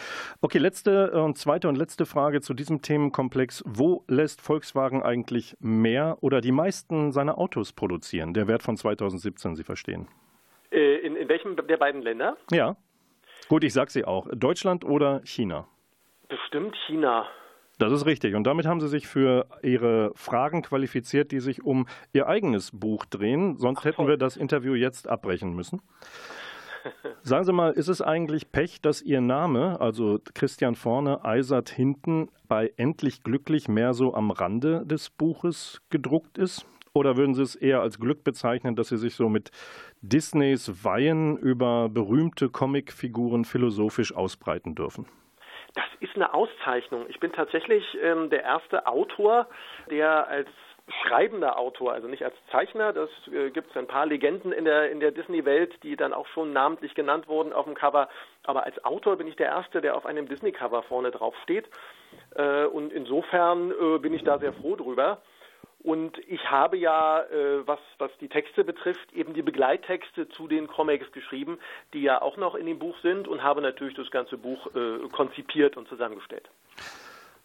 Okay, 0.43 0.59
letzte 0.59 1.13
äh, 1.15 1.19
und 1.19 1.39
zweite 1.39 1.69
und 1.69 1.77
letzte 1.77 2.05
Frage 2.05 2.43
zu 2.43 2.53
diesem 2.53 2.83
Themenkomplex. 2.83 3.63
Wo 3.65 4.05
lässt 4.07 4.43
Volkswagen 4.43 5.03
eigentlich 5.03 5.57
mehr 5.61 6.19
oder 6.21 6.43
die 6.43 6.53
meisten 6.53 7.13
seiner 7.13 7.39
Autos 7.39 7.73
produzieren? 7.73 8.35
Der 8.35 8.49
Wert 8.49 8.63
von 8.63 8.77
2017, 8.77 9.55
Sie 9.57 9.65
verstehen. 9.65 10.09
Äh, 10.75 10.97
in, 11.07 11.15
in 11.15 11.29
welchem 11.29 11.57
der 11.57 11.77
beiden 11.77 12.03
Länder? 12.03 12.37
Ja. 12.51 12.77
Gut, 13.49 13.63
ich 13.63 13.73
sag 13.73 13.91
sie 13.91 14.05
auch. 14.05 14.27
Deutschland 14.35 14.85
oder 14.85 15.21
China? 15.25 15.69
Bestimmt 16.29 16.75
China. 16.87 17.29
Das 17.79 17.93
ist 17.93 18.07
richtig. 18.07 18.35
Und 18.35 18.45
damit 18.45 18.67
haben 18.67 18.81
Sie 18.81 18.89
sich 18.89 19.07
für 19.07 19.47
Ihre 19.63 20.13
Fragen 20.15 20.63
qualifiziert, 20.63 21.33
die 21.33 21.41
sich 21.41 21.65
um 21.65 21.87
Ihr 22.13 22.27
eigenes 22.27 22.71
Buch 22.73 23.05
drehen. 23.05 23.57
Sonst 23.59 23.81
Ach, 23.81 23.85
hätten 23.85 24.07
wir 24.07 24.17
das 24.17 24.37
Interview 24.37 24.75
jetzt 24.75 25.09
abbrechen 25.09 25.55
müssen. 25.55 25.83
Sagen 27.23 27.45
Sie 27.45 27.53
mal, 27.53 27.73
ist 27.73 27.89
es 27.89 28.01
eigentlich 28.01 28.53
Pech, 28.53 28.81
dass 28.81 29.03
Ihr 29.03 29.21
Name, 29.21 29.81
also 29.81 30.19
Christian 30.35 30.75
vorne, 30.75 31.25
Eisert 31.25 31.69
hinten, 31.69 32.31
bei 32.49 32.73
Endlich 32.77 33.23
Glücklich 33.23 33.69
mehr 33.69 33.93
so 33.93 34.15
am 34.15 34.31
Rande 34.31 34.85
des 34.87 35.11
Buches 35.11 35.81
gedruckt 35.91 36.39
ist? 36.39 36.67
Oder 36.97 37.17
würden 37.17 37.35
Sie 37.35 37.43
es 37.43 37.57
eher 37.57 37.81
als 37.81 37.99
Glück 37.99 38.23
bezeichnen, 38.23 38.77
dass 38.77 38.89
Sie 38.89 38.97
sich 38.97 39.17
so 39.17 39.29
mit 39.29 39.51
Disneys 40.01 40.85
Weihen 40.85 41.37
über 41.37 41.89
berühmte 41.89 42.51
Comicfiguren 42.51 43.45
philosophisch 43.45 44.15
ausbreiten 44.15 44.77
dürfen? 44.77 45.07
Das 45.75 45.87
ist 45.99 46.15
eine 46.15 46.33
Auszeichnung. 46.33 47.07
Ich 47.09 47.19
bin 47.19 47.33
tatsächlich 47.33 47.85
ähm, 48.01 48.31
der 48.31 48.45
erste 48.45 48.87
Autor, 48.87 49.49
der 49.91 50.29
als 50.29 50.49
schreibender 51.03 51.59
Autor, 51.59 51.95
also 51.95 52.07
nicht 52.07 52.25
als 52.25 52.37
Zeichner, 52.53 52.93
das 52.93 53.11
äh, 53.33 53.51
gibt 53.51 53.71
es 53.71 53.77
ein 53.77 53.89
paar 53.89 54.07
Legenden 54.07 54.53
in 54.53 54.65
der, 54.65 54.93
in 54.93 55.01
der 55.01 55.11
Disney-Welt, 55.11 55.83
die 55.83 55.97
dann 55.97 56.13
auch 56.13 56.29
schon 56.29 56.53
namentlich 56.53 56.95
genannt 56.95 57.27
wurden 57.27 57.53
auf 57.53 57.65
dem 57.65 57.75
Cover, 57.75 58.09
aber 58.45 58.65
als 58.65 58.85
Autor 58.85 59.17
bin 59.17 59.27
ich 59.27 59.35
der 59.35 59.49
Erste, 59.49 59.81
der 59.81 59.97
auf 59.97 60.07
einem 60.07 60.29
Disney-Cover 60.29 60.83
vorne 60.85 61.11
drauf 61.11 61.35
steht 61.43 61.69
äh, 62.37 62.67
und 62.67 62.93
insofern 62.93 63.73
äh, 63.73 63.99
bin 63.99 64.13
ich 64.13 64.23
da 64.23 64.39
sehr 64.39 64.53
froh 64.53 64.77
drüber. 64.77 65.23
Und 65.85 66.19
ich 66.29 66.51
habe 66.51 66.79
ja, 66.79 67.21
äh, 67.25 67.67
was, 67.67 67.79
was 67.99 68.11
die 68.19 68.29
Texte 68.29 68.65
betrifft, 68.65 69.13
eben 69.13 69.35
die 69.35 69.43
Begleittexte 69.43 70.31
zu 70.31 70.49
den 70.49 70.67
Comics 70.67 71.13
geschrieben, 71.13 71.59
die 71.93 72.01
ja 72.01 72.23
auch 72.23 72.39
noch 72.39 72.55
in 72.55 72.65
dem 72.65 72.79
Buch 72.79 72.97
sind 73.03 73.29
und 73.29 73.43
habe 73.43 73.61
natürlich 73.61 73.95
das 73.95 74.11
ganze 74.11 74.39
Buch 74.39 74.75
äh, 74.75 75.07
konzipiert 75.13 75.77
und 75.77 75.87
zusammengestellt. 75.87 76.49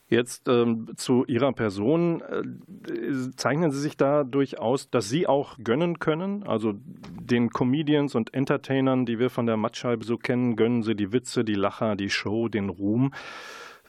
Jetzt 0.07 0.47
ähm, 0.47 0.89
zu 0.95 1.25
Ihrer 1.25 1.51
Person. 1.51 2.21
Äh, 2.21 3.35
zeichnen 3.35 3.71
Sie 3.71 3.79
sich 3.81 3.97
da 3.97 4.23
durchaus, 4.23 4.89
dass 4.89 5.09
Sie 5.09 5.27
auch 5.27 5.57
gönnen 5.61 5.99
können? 5.99 6.47
Also 6.47 6.75
den 6.75 7.49
Comedians 7.49 8.15
und 8.15 8.33
Entertainern, 8.33 9.05
die 9.05 9.19
wir 9.19 9.29
von 9.29 9.47
der 9.47 9.57
Mattscheibe 9.57 10.05
so 10.05 10.17
kennen, 10.17 10.55
gönnen 10.55 10.81
Sie 10.83 10.95
die 10.95 11.11
Witze, 11.11 11.43
die 11.43 11.55
Lacher, 11.55 11.97
die 11.97 12.09
Show, 12.09 12.47
den 12.47 12.69
Ruhm. 12.69 13.13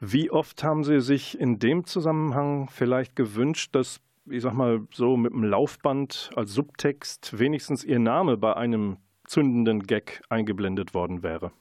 Wie 0.01 0.29
oft 0.29 0.65
haben 0.65 0.83
Sie 0.83 1.01
sich 1.01 1.39
in 1.39 1.61
dem 1.61 1.85
Zusammenhang 1.85 2.69
vielleicht 2.69 3.15
gewünscht, 3.15 3.77
dass 3.77 4.01
ich 4.27 4.43
sag 4.43 4.55
mal, 4.55 4.81
so 4.93 5.17
mit 5.17 5.33
dem 5.33 5.45
Laufband 5.45 6.31
als 6.37 6.55
Subtext 6.55 7.39
wenigstens 7.39 7.85
ihr 7.85 7.99
Name 7.99 8.37
bei 8.37 8.57
einem 8.57 8.99
zündenden 9.25 9.83
Gag 9.85 10.23
eingeblendet 10.29 10.95
worden 10.95 11.23
wäre? 11.23 11.53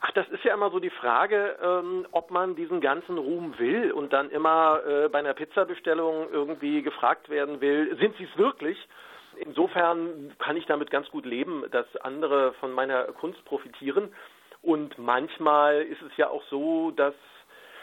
Ach, 0.00 0.10
das 0.12 0.28
ist 0.30 0.42
ja 0.42 0.54
immer 0.54 0.70
so 0.70 0.80
die 0.80 0.90
Frage, 0.90 1.56
ähm, 1.62 2.06
ob 2.10 2.32
man 2.32 2.56
diesen 2.56 2.80
ganzen 2.80 3.18
Ruhm 3.18 3.56
will 3.58 3.92
und 3.92 4.12
dann 4.12 4.30
immer 4.30 4.80
äh, 4.84 5.08
bei 5.08 5.20
einer 5.20 5.34
Pizzabestellung 5.34 6.28
irgendwie 6.30 6.82
gefragt 6.82 7.28
werden 7.28 7.60
will, 7.60 7.96
sind 7.98 8.16
Sie 8.16 8.24
es 8.24 8.36
wirklich? 8.36 8.76
Insofern 9.36 10.34
kann 10.38 10.56
ich 10.56 10.66
damit 10.66 10.90
ganz 10.90 11.08
gut 11.10 11.24
leben, 11.24 11.64
dass 11.70 11.86
andere 11.96 12.52
von 12.54 12.72
meiner 12.72 13.04
Kunst 13.04 13.44
profitieren. 13.44 14.12
Und 14.60 14.98
manchmal 14.98 15.82
ist 15.82 16.02
es 16.02 16.16
ja 16.16 16.28
auch 16.28 16.42
so, 16.50 16.90
dass 16.90 17.14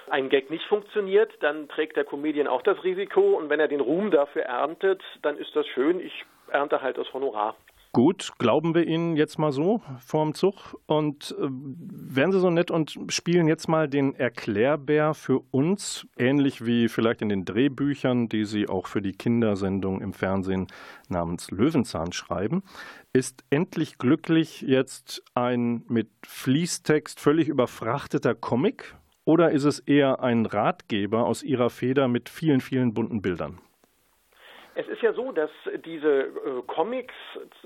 ein 0.10 0.30
Gag 0.30 0.50
nicht 0.50 0.66
funktioniert, 0.66 1.32
dann 1.42 1.68
trägt 1.68 1.98
der 1.98 2.06
Comedian 2.06 2.48
auch 2.48 2.62
das 2.62 2.84
Risiko 2.84 3.38
und 3.38 3.50
wenn 3.50 3.60
er 3.60 3.68
den 3.68 3.82
Ruhm 3.82 4.12
dafür 4.12 4.44
erntet, 4.44 5.02
dann 5.22 5.38
ist 5.38 5.56
das 5.56 5.68
schön. 5.68 6.00
Ich 6.00 6.26
ernte 6.52 6.82
halt 6.82 6.98
das 6.98 7.12
Honorar. 7.14 7.56
Gut, 7.92 8.34
glauben 8.38 8.76
wir 8.76 8.86
Ihnen 8.86 9.16
jetzt 9.16 9.40
mal 9.40 9.52
so 9.52 9.82
vorm 10.00 10.36
Zug. 10.36 10.80
Und 10.86 11.36
äh, 11.40 11.48
wären 11.50 12.32
Sie 12.32 12.40
so 12.40 12.52
nett 12.52 12.70
und 12.70 12.96
spielen 13.10 13.48
jetzt 13.48 13.68
mal 13.68 13.88
den 13.88 14.14
Erklärbär 14.14 15.16
für 15.16 15.40
uns, 15.50 16.06
ähnlich 16.16 16.64
wie 16.64 16.88
vielleicht 16.88 17.24
in 17.24 17.30
den 17.30 17.46
Drehbüchern, 17.46 18.30
die 18.30 18.46
Sie 18.46 18.70
auch 18.70 18.86
für 18.86 19.02
die 19.02 19.14
Kindersendung 19.14 20.02
im 20.02 20.14
Fernsehen 20.14 20.68
namens 21.08 21.50
Löwenzahn 21.50 22.12
schreiben. 22.12 22.62
Ist 23.12 23.44
endlich 23.50 23.98
glücklich 23.98 24.62
jetzt 24.62 25.24
ein 25.34 25.84
mit 25.88 26.10
Fließtext 26.28 27.20
völlig 27.20 27.48
überfrachteter 27.48 28.36
Comic 28.36 28.96
oder 29.30 29.52
ist 29.52 29.64
es 29.64 29.80
eher 29.82 30.24
ein 30.24 30.48
Ratgeber 30.48 31.28
aus 31.28 31.44
Ihrer 31.44 31.70
Feder 31.70 32.08
mit 32.08 32.30
vielen, 32.30 32.62
vielen 32.62 32.96
bunten 32.96 33.22
Bildern? 33.22 33.60
Es 34.74 34.88
ist 34.88 35.04
ja 35.04 35.14
so, 35.14 35.32
dass 35.32 35.52
diese 35.86 36.22
äh, 36.22 36.62
Comics 36.66 37.14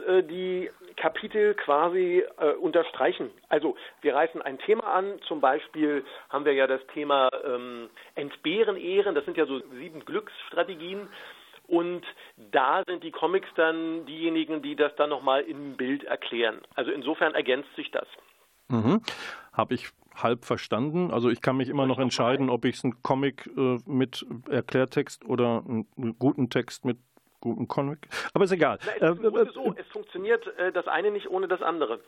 äh, 0.05 0.23
die 0.23 0.69
Kapitel 0.97 1.53
quasi 1.53 2.21
äh, 2.37 2.51
unterstreichen. 2.55 3.29
Also 3.47 3.77
wir 4.01 4.13
reißen 4.13 4.41
ein 4.41 4.59
Thema 4.59 4.93
an, 4.93 5.21
zum 5.25 5.39
Beispiel 5.39 6.03
haben 6.29 6.43
wir 6.43 6.53
ja 6.53 6.67
das 6.67 6.81
Thema 6.93 7.29
ähm, 7.45 7.89
Entbehren, 8.15 8.75
Ehren, 8.75 9.15
das 9.15 9.23
sind 9.23 9.37
ja 9.37 9.45
so 9.45 9.61
sieben 9.79 10.03
Glücksstrategien. 10.03 11.07
Und 11.67 12.03
da 12.51 12.83
sind 12.85 13.05
die 13.05 13.11
Comics 13.11 13.47
dann 13.55 14.05
diejenigen, 14.05 14.61
die 14.61 14.75
das 14.75 14.93
dann 14.97 15.11
nochmal 15.11 15.43
im 15.43 15.77
Bild 15.77 16.03
erklären. 16.03 16.59
Also 16.75 16.91
insofern 16.91 17.35
ergänzt 17.35 17.73
sich 17.77 17.89
das. 17.89 18.07
Mhm. 18.67 19.01
Habe 19.53 19.75
ich 19.75 19.91
halb 20.15 20.45
verstanden. 20.45 21.11
Also 21.11 21.29
ich 21.29 21.41
kann 21.41 21.57
mich 21.57 21.69
immer 21.69 21.85
noch 21.85 21.99
entscheiden, 21.99 22.49
ob 22.49 22.65
ich 22.65 22.83
einen 22.83 23.01
Comic 23.01 23.49
äh, 23.57 23.77
mit 23.85 24.25
Erklärtext 24.49 25.25
oder 25.25 25.63
einen 25.67 26.17
guten 26.19 26.49
Text 26.49 26.85
mit 26.85 26.97
guten 27.43 27.67
Comic. 27.67 28.07
Aber 28.33 28.45
ist 28.45 28.51
egal. 28.51 28.79
Na, 29.01 29.09
es, 29.09 29.19
äh, 29.19 29.51
so, 29.53 29.75
es 29.77 29.85
funktioniert 29.87 30.47
äh, 30.57 30.71
das 30.71 30.87
eine 30.87 31.11
nicht 31.11 31.29
ohne 31.29 31.49
das 31.49 31.61
andere. 31.61 31.99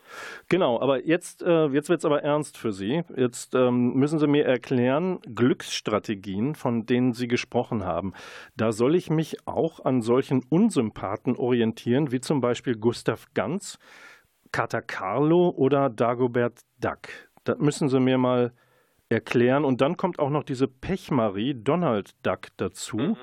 Genau, 0.47 0.79
aber 0.79 1.05
jetzt, 1.05 1.43
äh, 1.43 1.65
jetzt 1.67 1.89
wird 1.89 1.99
es 1.99 2.05
aber 2.05 2.23
ernst 2.23 2.57
für 2.57 2.71
Sie. 2.71 3.03
Jetzt 3.17 3.53
ähm, 3.53 3.95
müssen 3.95 4.17
Sie 4.17 4.27
mir 4.27 4.45
erklären, 4.45 5.19
Glücksstrategien, 5.23 6.55
von 6.55 6.85
denen 6.85 7.11
Sie 7.11 7.27
gesprochen 7.27 7.83
haben. 7.83 8.13
Da 8.55 8.71
soll 8.71 8.95
ich 8.95 9.09
mich 9.09 9.45
auch 9.45 9.83
an 9.83 10.01
solchen 10.01 10.41
Unsympathen 10.49 11.35
orientieren, 11.35 12.13
wie 12.13 12.21
zum 12.21 12.39
Beispiel 12.39 12.77
Gustav 12.77 13.25
Ganz, 13.33 13.77
Kater 14.53 14.81
Carlo 14.81 15.49
oder 15.49 15.89
Dagobert 15.89 16.61
Duck. 16.79 17.09
Das 17.45 17.57
müssen 17.59 17.89
Sie 17.89 17.99
mir 17.99 18.17
mal 18.17 18.51
erklären. 19.09 19.65
Und 19.65 19.81
dann 19.81 19.97
kommt 19.97 20.19
auch 20.19 20.29
noch 20.29 20.43
diese 20.43 20.67
Pechmarie 20.67 21.53
Donald 21.53 22.15
Duck 22.23 22.47
dazu. 22.57 22.97
Mhm. 22.97 23.17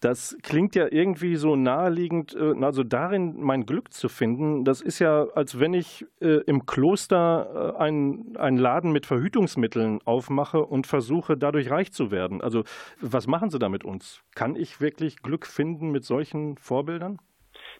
Das 0.00 0.36
klingt 0.42 0.74
ja 0.74 0.86
irgendwie 0.90 1.36
so 1.36 1.56
naheliegend, 1.56 2.34
äh, 2.34 2.52
also 2.60 2.82
darin 2.84 3.40
mein 3.40 3.64
Glück 3.64 3.94
zu 3.94 4.10
finden. 4.10 4.64
Das 4.64 4.82
ist 4.82 4.98
ja, 4.98 5.26
als 5.34 5.58
wenn 5.60 5.72
ich 5.72 6.04
äh, 6.20 6.42
im 6.42 6.66
Kloster 6.66 7.74
äh, 7.74 7.82
einen, 7.82 8.36
einen 8.36 8.58
Laden 8.58 8.92
mit 8.92 9.06
Verhütungsmitteln 9.06 10.00
aufmache 10.04 10.62
und 10.62 10.86
versuche, 10.86 11.38
dadurch 11.38 11.70
reich 11.70 11.92
zu 11.92 12.10
werden. 12.10 12.42
Also, 12.42 12.64
was 13.00 13.26
machen 13.26 13.48
Sie 13.48 13.58
da 13.58 13.70
mit 13.70 13.82
uns? 13.82 14.20
Kann 14.34 14.56
ich 14.56 14.80
wirklich 14.80 15.22
Glück 15.22 15.46
finden 15.46 15.90
mit 15.90 16.04
solchen 16.04 16.58
Vorbildern? 16.58 17.18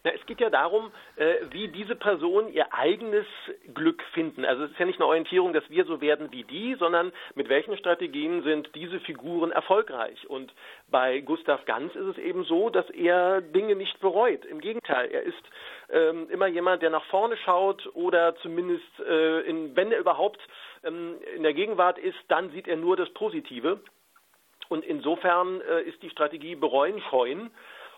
Na, 0.05 0.11
es 0.11 0.23
geht 0.27 0.39
ja 0.39 0.51
darum, 0.51 0.91
äh, 1.15 1.37
wie 1.49 1.67
diese 1.67 1.95
Personen 1.95 2.53
ihr 2.53 2.71
eigenes 2.71 3.25
Glück 3.73 4.03
finden. 4.13 4.45
Also 4.45 4.65
es 4.65 4.71
ist 4.71 4.79
ja 4.79 4.85
nicht 4.85 4.99
eine 4.99 5.07
Orientierung, 5.07 5.51
dass 5.51 5.67
wir 5.71 5.83
so 5.85 5.99
werden 5.99 6.31
wie 6.31 6.43
die, 6.43 6.75
sondern 6.75 7.11
mit 7.33 7.49
welchen 7.49 7.75
Strategien 7.75 8.43
sind 8.43 8.69
diese 8.75 8.99
Figuren 8.99 9.51
erfolgreich. 9.51 10.29
Und 10.29 10.53
bei 10.89 11.21
Gustav 11.21 11.65
Ganz 11.65 11.95
ist 11.95 12.05
es 12.05 12.17
eben 12.19 12.43
so, 12.43 12.69
dass 12.69 12.87
er 12.91 13.41
Dinge 13.41 13.75
nicht 13.75 13.99
bereut. 13.99 14.45
Im 14.45 14.61
Gegenteil, 14.61 15.09
er 15.09 15.23
ist 15.23 15.43
ähm, 15.89 16.29
immer 16.29 16.47
jemand, 16.47 16.83
der 16.83 16.91
nach 16.91 17.05
vorne 17.05 17.35
schaut 17.37 17.89
oder 17.95 18.35
zumindest, 18.43 18.99
äh, 18.99 19.39
in, 19.41 19.75
wenn 19.75 19.91
er 19.91 19.97
überhaupt 19.97 20.39
ähm, 20.83 21.15
in 21.35 21.41
der 21.41 21.55
Gegenwart 21.55 21.97
ist, 21.97 22.19
dann 22.27 22.51
sieht 22.51 22.67
er 22.67 22.75
nur 22.75 22.95
das 22.95 23.09
Positive. 23.15 23.79
Und 24.69 24.85
insofern 24.85 25.61
äh, 25.61 25.81
ist 25.81 26.01
die 26.03 26.11
Strategie 26.11 26.55
bereuen 26.55 27.01
scheuen. 27.09 27.49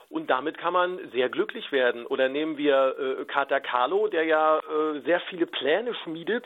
Und 0.09 0.29
damit 0.29 0.57
kann 0.57 0.73
man 0.73 0.99
sehr 1.11 1.29
glücklich 1.29 1.71
werden. 1.71 2.05
Oder 2.05 2.29
nehmen 2.29 2.57
wir 2.57 2.95
äh, 2.97 3.25
Kater 3.25 3.59
Carlo, 3.59 4.07
der 4.07 4.23
ja 4.23 4.59
äh, 4.59 5.01
sehr 5.01 5.19
viele 5.29 5.45
Pläne 5.47 5.93
schmiedet, 5.95 6.45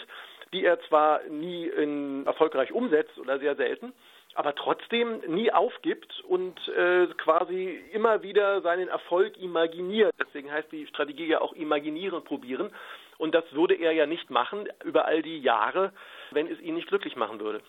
die 0.53 0.66
er 0.66 0.82
zwar 0.82 1.22
nie 1.30 1.68
in, 1.68 2.26
erfolgreich 2.26 2.72
umsetzt 2.72 3.18
oder 3.20 3.39
sehr 3.39 3.55
selten, 3.55 3.93
aber 4.34 4.55
trotzdem 4.55 5.22
nie 5.28 5.51
aufgibt 5.51 6.22
und 6.28 6.55
äh, 6.70 7.07
quasi 7.18 7.80
immer 7.93 8.24
wieder 8.24 8.62
seinen 8.62 8.88
Erfolg 8.88 9.38
imaginiert. 9.38 10.14
Deswegen 10.20 10.51
heißt 10.51 10.72
die 10.72 10.88
Strategie 10.88 11.28
ja 11.28 11.41
auch 11.41 11.53
imaginieren, 11.53 12.24
probieren. 12.24 12.72
Und 13.18 13.36
das 13.36 13.43
würde 13.51 13.76
er 13.76 13.91
ja 13.91 14.07
nicht 14.07 14.30
machen 14.30 14.68
über 14.84 15.05
all 15.05 15.22
die 15.22 15.39
Jahre, 15.39 15.93
wenn 16.32 16.47
es 16.47 16.59
ihn 16.62 16.76
nicht 16.76 16.88
glücklich 16.88 17.16
machen 17.16 17.39
würde. 17.39 17.62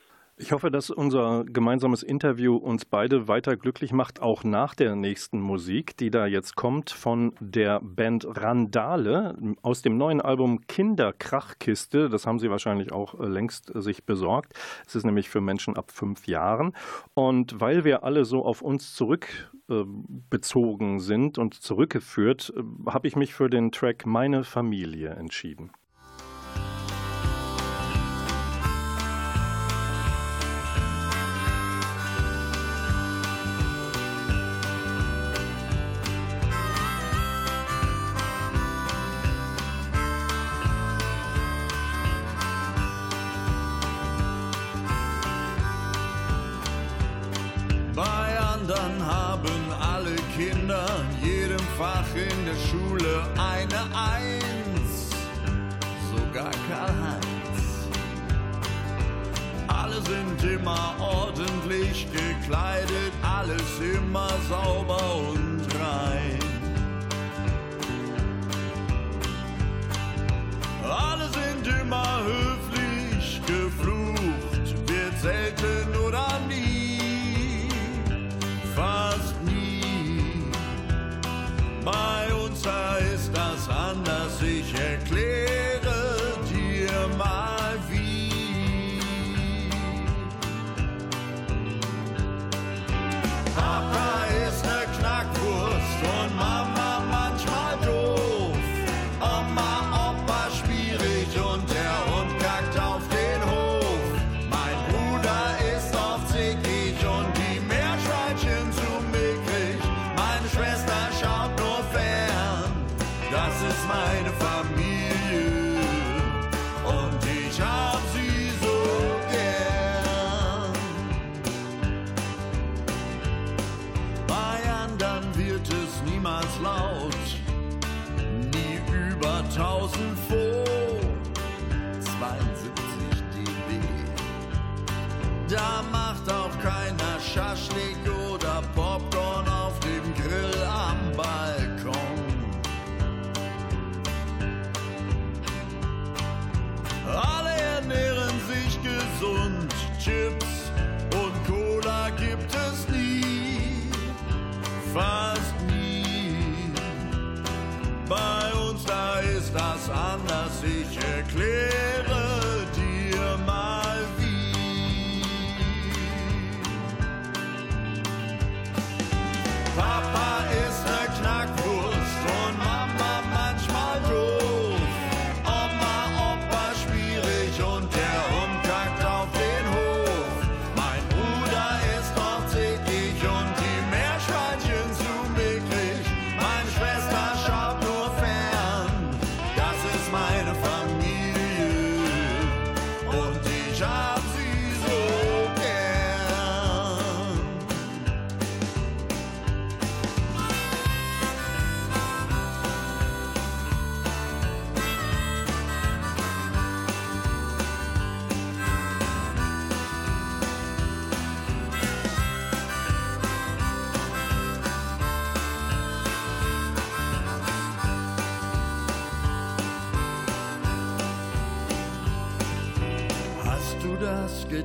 Ich 0.43 0.51
hoffe, 0.51 0.73
dass 0.73 0.91
unser 0.91 1.45
gemeinsames 1.45 2.03
Interview 2.03 2.57
uns 2.57 2.85
beide 2.85 3.29
weiter 3.29 3.57
glücklich 3.57 3.93
macht, 3.93 4.21
auch 4.21 4.43
nach 4.43 4.75
der 4.75 4.97
nächsten 4.97 5.41
Musik, 5.41 5.97
die 5.97 6.11
da 6.11 6.27
jetzt 6.27 6.57
kommt 6.57 6.91
von 6.91 7.33
der 7.39 7.79
Band 7.81 8.27
Randale 8.29 9.39
aus 9.63 9.83
dem 9.83 9.97
neuen 9.97 10.21
Album 10.21 10.67
Kinderkrachkiste. 10.67 12.09
Das 12.09 12.27
haben 12.27 12.41
Sie 12.41 12.51
wahrscheinlich 12.51 12.91
auch 12.91 13.21
äh, 13.21 13.27
längst 13.27 13.71
sich 13.73 14.05
besorgt. 14.05 14.55
Es 14.85 14.97
ist 14.97 15.05
nämlich 15.05 15.31
für 15.31 15.41
Menschen 15.41 15.77
ab 15.77 15.93
fünf 15.93 16.27
Jahren. 16.27 16.73
Und 17.15 17.61
weil 17.61 17.85
wir 17.85 18.03
alle 18.03 18.25
so 18.25 18.45
auf 18.45 18.63
uns 18.63 18.97
zurückbezogen 18.97 20.99
sind 20.99 21.39
und 21.39 21.55
zurückgeführt, 21.55 22.53
äh, 22.57 22.63
habe 22.91 23.07
ich 23.07 23.15
mich 23.15 23.33
für 23.33 23.49
den 23.49 23.71
Track 23.71 24.07
Meine 24.07 24.43
Familie 24.43 25.11
entschieden. 25.11 25.71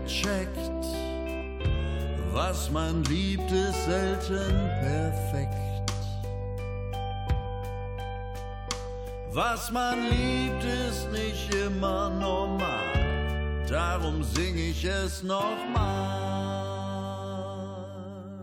Gecheckt. 0.07 0.85
Was 2.31 2.69
man 2.71 3.03
liebt, 3.05 3.51
ist 3.51 3.85
selten 3.85 4.69
perfekt. 4.79 5.91
Was 9.31 9.69
man 9.71 10.09
liebt, 10.09 10.63
ist 10.63 11.11
nicht 11.11 11.53
immer 11.53 12.09
normal. 12.09 13.65
Darum 13.69 14.23
sing 14.23 14.57
ich 14.57 14.85
es 14.85 15.23
nochmal. 15.23 16.26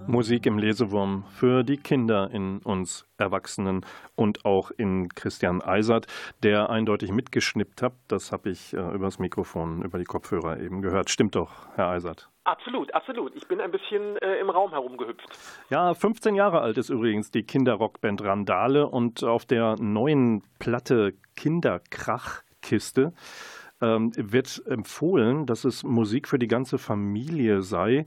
Musik 0.07 0.45
im 0.47 0.59
Lesewurm 0.59 1.25
für 1.31 1.63
die 1.63 1.79
Kinder 1.79 2.31
in 2.31 2.59
uns 2.59 3.07
Erwachsenen 3.17 3.87
und 4.15 4.45
auch 4.45 4.71
in 4.71 5.09
Christian 5.09 5.63
Eisert, 5.63 6.07
der 6.43 6.69
eindeutig 6.69 7.11
mitgeschnippt 7.11 7.81
hat. 7.81 7.95
Das 8.09 8.31
habe 8.31 8.51
ich 8.51 8.75
äh, 8.75 8.95
übers 8.95 9.19
Mikrofon, 9.19 9.83
über 9.83 9.99
die 9.99 10.05
Kopfhörer 10.05 10.61
eben 10.61 10.83
gehört. 10.83 11.09
Stimmt 11.09 11.35
doch, 11.35 11.69
Herr 11.75 11.89
Eisert. 11.89 12.29
Absolut, 12.45 12.93
absolut. 12.93 13.35
Ich 13.35 13.49
bin 13.49 13.61
ein 13.61 13.71
bisschen 13.71 14.19
äh, 14.19 14.37
im 14.37 14.51
Raum 14.51 14.71
herumgehüpft. 14.71 15.27
Ja, 15.71 15.95
15 15.95 16.35
Jahre 16.35 16.61
alt 16.61 16.77
ist 16.77 16.91
übrigens 16.91 17.31
die 17.31 17.45
Kinderrockband 17.45 18.23
Randale 18.23 18.87
und 18.87 19.25
auf 19.25 19.47
der 19.47 19.77
neuen 19.81 20.43
Platte 20.59 21.15
Kinderkrachkiste 21.37 23.15
ähm, 23.81 24.13
wird 24.17 24.63
empfohlen, 24.67 25.47
dass 25.47 25.65
es 25.65 25.83
Musik 25.83 26.29
für 26.29 26.39
die 26.39 26.49
ganze 26.49 26.79
Familie 26.79 27.63
sei 27.63 28.07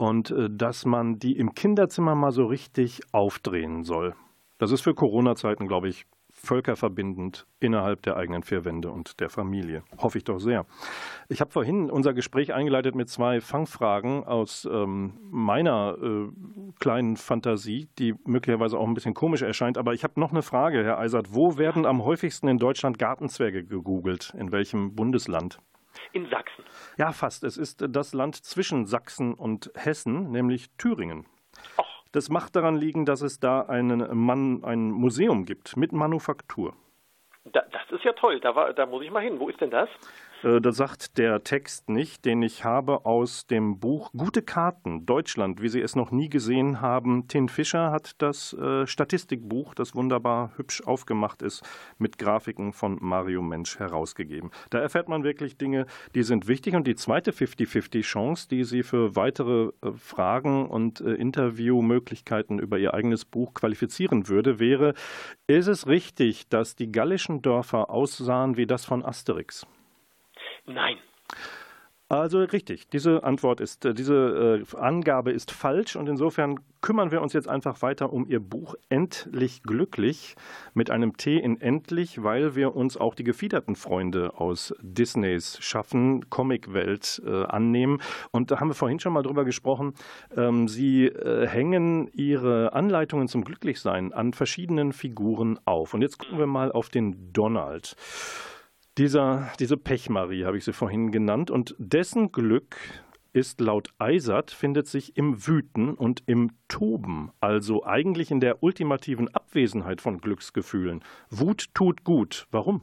und 0.00 0.30
äh, 0.30 0.48
dass 0.50 0.86
man 0.86 1.18
die 1.18 1.36
im 1.36 1.54
Kinderzimmer 1.54 2.14
mal 2.14 2.32
so 2.32 2.46
richtig 2.46 3.02
aufdrehen 3.12 3.84
soll. 3.84 4.14
Das 4.56 4.72
ist 4.72 4.80
für 4.80 4.94
Corona-Zeiten, 4.94 5.68
glaube 5.68 5.88
ich, 5.88 6.06
völkerverbindend 6.30 7.46
innerhalb 7.58 8.00
der 8.02 8.16
eigenen 8.16 8.42
vier 8.42 8.64
Wände 8.64 8.90
und 8.90 9.20
der 9.20 9.28
Familie. 9.28 9.82
Hoffe 9.98 10.16
ich 10.16 10.24
doch 10.24 10.38
sehr. 10.38 10.64
Ich 11.28 11.42
habe 11.42 11.50
vorhin 11.50 11.90
unser 11.90 12.14
Gespräch 12.14 12.54
eingeleitet 12.54 12.94
mit 12.94 13.10
zwei 13.10 13.42
Fangfragen 13.42 14.24
aus 14.24 14.66
ähm, 14.70 15.18
meiner 15.30 15.98
äh, 16.02 16.28
kleinen 16.78 17.18
Fantasie, 17.18 17.88
die 17.98 18.14
möglicherweise 18.24 18.78
auch 18.78 18.86
ein 18.86 18.94
bisschen 18.94 19.12
komisch 19.12 19.42
erscheint. 19.42 19.76
Aber 19.76 19.92
ich 19.92 20.02
habe 20.02 20.18
noch 20.18 20.30
eine 20.30 20.42
Frage, 20.42 20.82
Herr 20.82 20.98
Eisert. 20.98 21.34
Wo 21.34 21.58
werden 21.58 21.84
am 21.84 22.04
häufigsten 22.04 22.48
in 22.48 22.56
Deutschland 22.56 22.98
Gartenzwerge 22.98 23.64
gegoogelt? 23.64 24.34
In 24.38 24.50
welchem 24.50 24.94
Bundesland? 24.94 25.58
In 26.12 26.28
Sachsen. 26.28 26.64
Ja, 26.96 27.12
fast. 27.12 27.44
Es 27.44 27.56
ist 27.56 27.84
das 27.88 28.12
Land 28.12 28.36
zwischen 28.36 28.86
Sachsen 28.86 29.34
und 29.34 29.70
Hessen, 29.74 30.30
nämlich 30.30 30.70
Thüringen. 30.76 31.26
Och. 31.78 31.86
Das 32.12 32.28
macht 32.28 32.56
daran 32.56 32.76
liegen, 32.76 33.06
dass 33.06 33.22
es 33.22 33.38
da 33.38 33.62
einen 33.62 34.16
Mann, 34.16 34.64
ein 34.64 34.90
Museum 34.90 35.44
gibt 35.44 35.76
mit 35.76 35.92
Manufaktur. 35.92 36.74
Da, 37.44 37.62
das 37.72 37.90
ist 37.90 38.04
ja 38.04 38.12
toll, 38.12 38.40
da, 38.40 38.54
war, 38.54 38.72
da 38.72 38.86
muss 38.86 39.02
ich 39.04 39.10
mal 39.10 39.22
hin. 39.22 39.38
Wo 39.38 39.48
ist 39.48 39.60
denn 39.60 39.70
das? 39.70 39.88
Äh, 40.42 40.60
das 40.60 40.76
sagt 40.76 41.18
der 41.18 41.42
Text 41.42 41.88
nicht, 41.88 42.24
den 42.24 42.42
ich 42.42 42.64
habe 42.64 43.04
aus 43.04 43.46
dem 43.46 43.78
Buch 43.78 44.10
Gute 44.16 44.42
Karten 44.42 45.06
Deutschland, 45.06 45.62
wie 45.62 45.68
Sie 45.68 45.80
es 45.80 45.96
noch 45.96 46.10
nie 46.10 46.28
gesehen 46.28 46.80
haben. 46.80 47.28
Tin 47.28 47.48
Fischer 47.48 47.90
hat 47.90 48.14
das 48.18 48.52
äh, 48.54 48.86
Statistikbuch, 48.86 49.74
das 49.74 49.94
wunderbar 49.94 50.52
hübsch 50.56 50.82
aufgemacht 50.82 51.42
ist, 51.42 51.62
mit 51.98 52.18
Grafiken 52.18 52.72
von 52.72 52.98
Mario 53.00 53.42
Mensch 53.42 53.78
herausgegeben. 53.78 54.50
Da 54.70 54.78
erfährt 54.78 55.08
man 55.08 55.24
wirklich 55.24 55.56
Dinge, 55.56 55.86
die 56.14 56.22
sind 56.22 56.48
wichtig. 56.48 56.74
Und 56.74 56.86
die 56.86 56.94
zweite 56.94 57.32
50-50-Chance, 57.32 58.48
die 58.48 58.64
Sie 58.64 58.82
für 58.82 59.16
weitere 59.16 59.70
äh, 59.82 59.92
Fragen 59.92 60.68
und 60.68 61.00
Interviewmöglichkeiten 61.00 62.58
über 62.58 62.78
Ihr 62.78 62.94
eigenes 62.94 63.24
Buch 63.24 63.54
qualifizieren 63.54 64.28
würde, 64.28 64.58
wäre, 64.58 64.94
ist 65.46 65.66
es 65.66 65.86
richtig, 65.86 66.48
dass 66.48 66.76
die 66.76 66.90
gallischen 66.90 67.42
Dörfer 67.42 67.90
aussahen 67.90 68.56
wie 68.56 68.66
das 68.66 68.84
von 68.84 69.04
Asterix? 69.04 69.66
Nein. 70.72 70.96
Also 72.10 72.40
richtig, 72.40 72.88
diese 72.88 73.22
Antwort 73.22 73.60
ist, 73.60 73.84
äh, 73.84 73.94
diese 73.94 74.64
äh, 74.68 74.76
Angabe 74.76 75.30
ist 75.30 75.52
falsch 75.52 75.94
und 75.94 76.08
insofern 76.08 76.58
kümmern 76.80 77.12
wir 77.12 77.22
uns 77.22 77.34
jetzt 77.34 77.46
einfach 77.46 77.82
weiter 77.82 78.12
um 78.12 78.26
Ihr 78.28 78.40
Buch 78.40 78.74
Endlich 78.88 79.62
glücklich 79.62 80.34
mit 80.74 80.90
einem 80.90 81.16
T 81.16 81.36
in 81.36 81.60
endlich, 81.60 82.24
weil 82.24 82.56
wir 82.56 82.74
uns 82.74 82.96
auch 82.96 83.14
die 83.14 83.22
gefiederten 83.22 83.76
Freunde 83.76 84.40
aus 84.40 84.74
Disneys 84.80 85.58
Schaffen, 85.60 86.28
Comicwelt 86.30 87.22
äh, 87.24 87.44
annehmen. 87.44 88.02
Und 88.32 88.50
da 88.50 88.58
haben 88.58 88.70
wir 88.70 88.74
vorhin 88.74 88.98
schon 88.98 89.12
mal 89.12 89.22
drüber 89.22 89.44
gesprochen. 89.44 89.94
Ähm, 90.36 90.66
Sie 90.66 91.06
äh, 91.06 91.46
hängen 91.46 92.08
Ihre 92.12 92.72
Anleitungen 92.72 93.28
zum 93.28 93.44
Glücklichsein 93.44 94.12
an 94.12 94.32
verschiedenen 94.32 94.92
Figuren 94.92 95.60
auf. 95.64 95.94
Und 95.94 96.02
jetzt 96.02 96.18
gucken 96.18 96.40
wir 96.40 96.48
mal 96.48 96.72
auf 96.72 96.88
den 96.88 97.32
Donald. 97.32 97.94
Dieser, 99.00 99.50
diese 99.58 99.78
Pechmarie 99.78 100.44
habe 100.44 100.58
ich 100.58 100.64
sie 100.66 100.74
vorhin 100.74 101.10
genannt 101.10 101.50
und 101.50 101.74
dessen 101.78 102.32
Glück 102.32 102.76
ist 103.32 103.58
laut 103.58 103.88
Eisert, 103.98 104.50
findet 104.50 104.88
sich 104.88 105.16
im 105.16 105.46
Wüten 105.46 105.94
und 105.94 106.22
im 106.26 106.50
Toben, 106.68 107.32
also 107.40 107.82
eigentlich 107.86 108.30
in 108.30 108.40
der 108.40 108.62
ultimativen 108.62 109.34
Abwesenheit 109.34 110.02
von 110.02 110.20
Glücksgefühlen. 110.20 111.02
Wut 111.30 111.74
tut 111.74 112.04
gut. 112.04 112.46
Warum? 112.50 112.82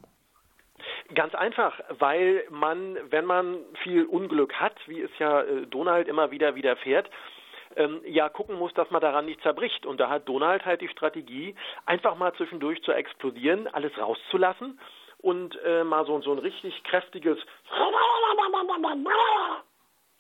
Ganz 1.13 1.35
einfach, 1.35 1.79
weil 1.99 2.45
man, 2.49 2.97
wenn 3.11 3.25
man 3.25 3.59
viel 3.83 4.03
Unglück 4.05 4.55
hat, 4.55 4.75
wie 4.87 5.03
es 5.03 5.11
ja 5.19 5.43
äh, 5.43 5.67
Donald 5.67 6.07
immer 6.07 6.31
wieder 6.31 6.55
widerfährt, 6.55 7.11
ähm, 7.75 8.01
ja 8.05 8.27
gucken 8.27 8.57
muss, 8.57 8.73
dass 8.73 8.89
man 8.89 9.01
daran 9.01 9.25
nicht 9.27 9.43
zerbricht. 9.43 9.85
Und 9.85 9.99
da 9.99 10.09
hat 10.09 10.27
Donald 10.27 10.65
halt 10.65 10.81
die 10.81 10.89
Strategie, 10.89 11.53
einfach 11.85 12.17
mal 12.17 12.33
zwischendurch 12.33 12.81
zu 12.81 12.91
explodieren, 12.91 13.67
alles 13.67 13.95
rauszulassen 13.99 14.79
und 15.27 15.59
äh, 15.65 15.83
mal 15.83 16.05
so, 16.05 16.21
so 16.21 16.31
ein 16.31 16.39
richtig 16.39 16.81
kräftiges 16.85 17.37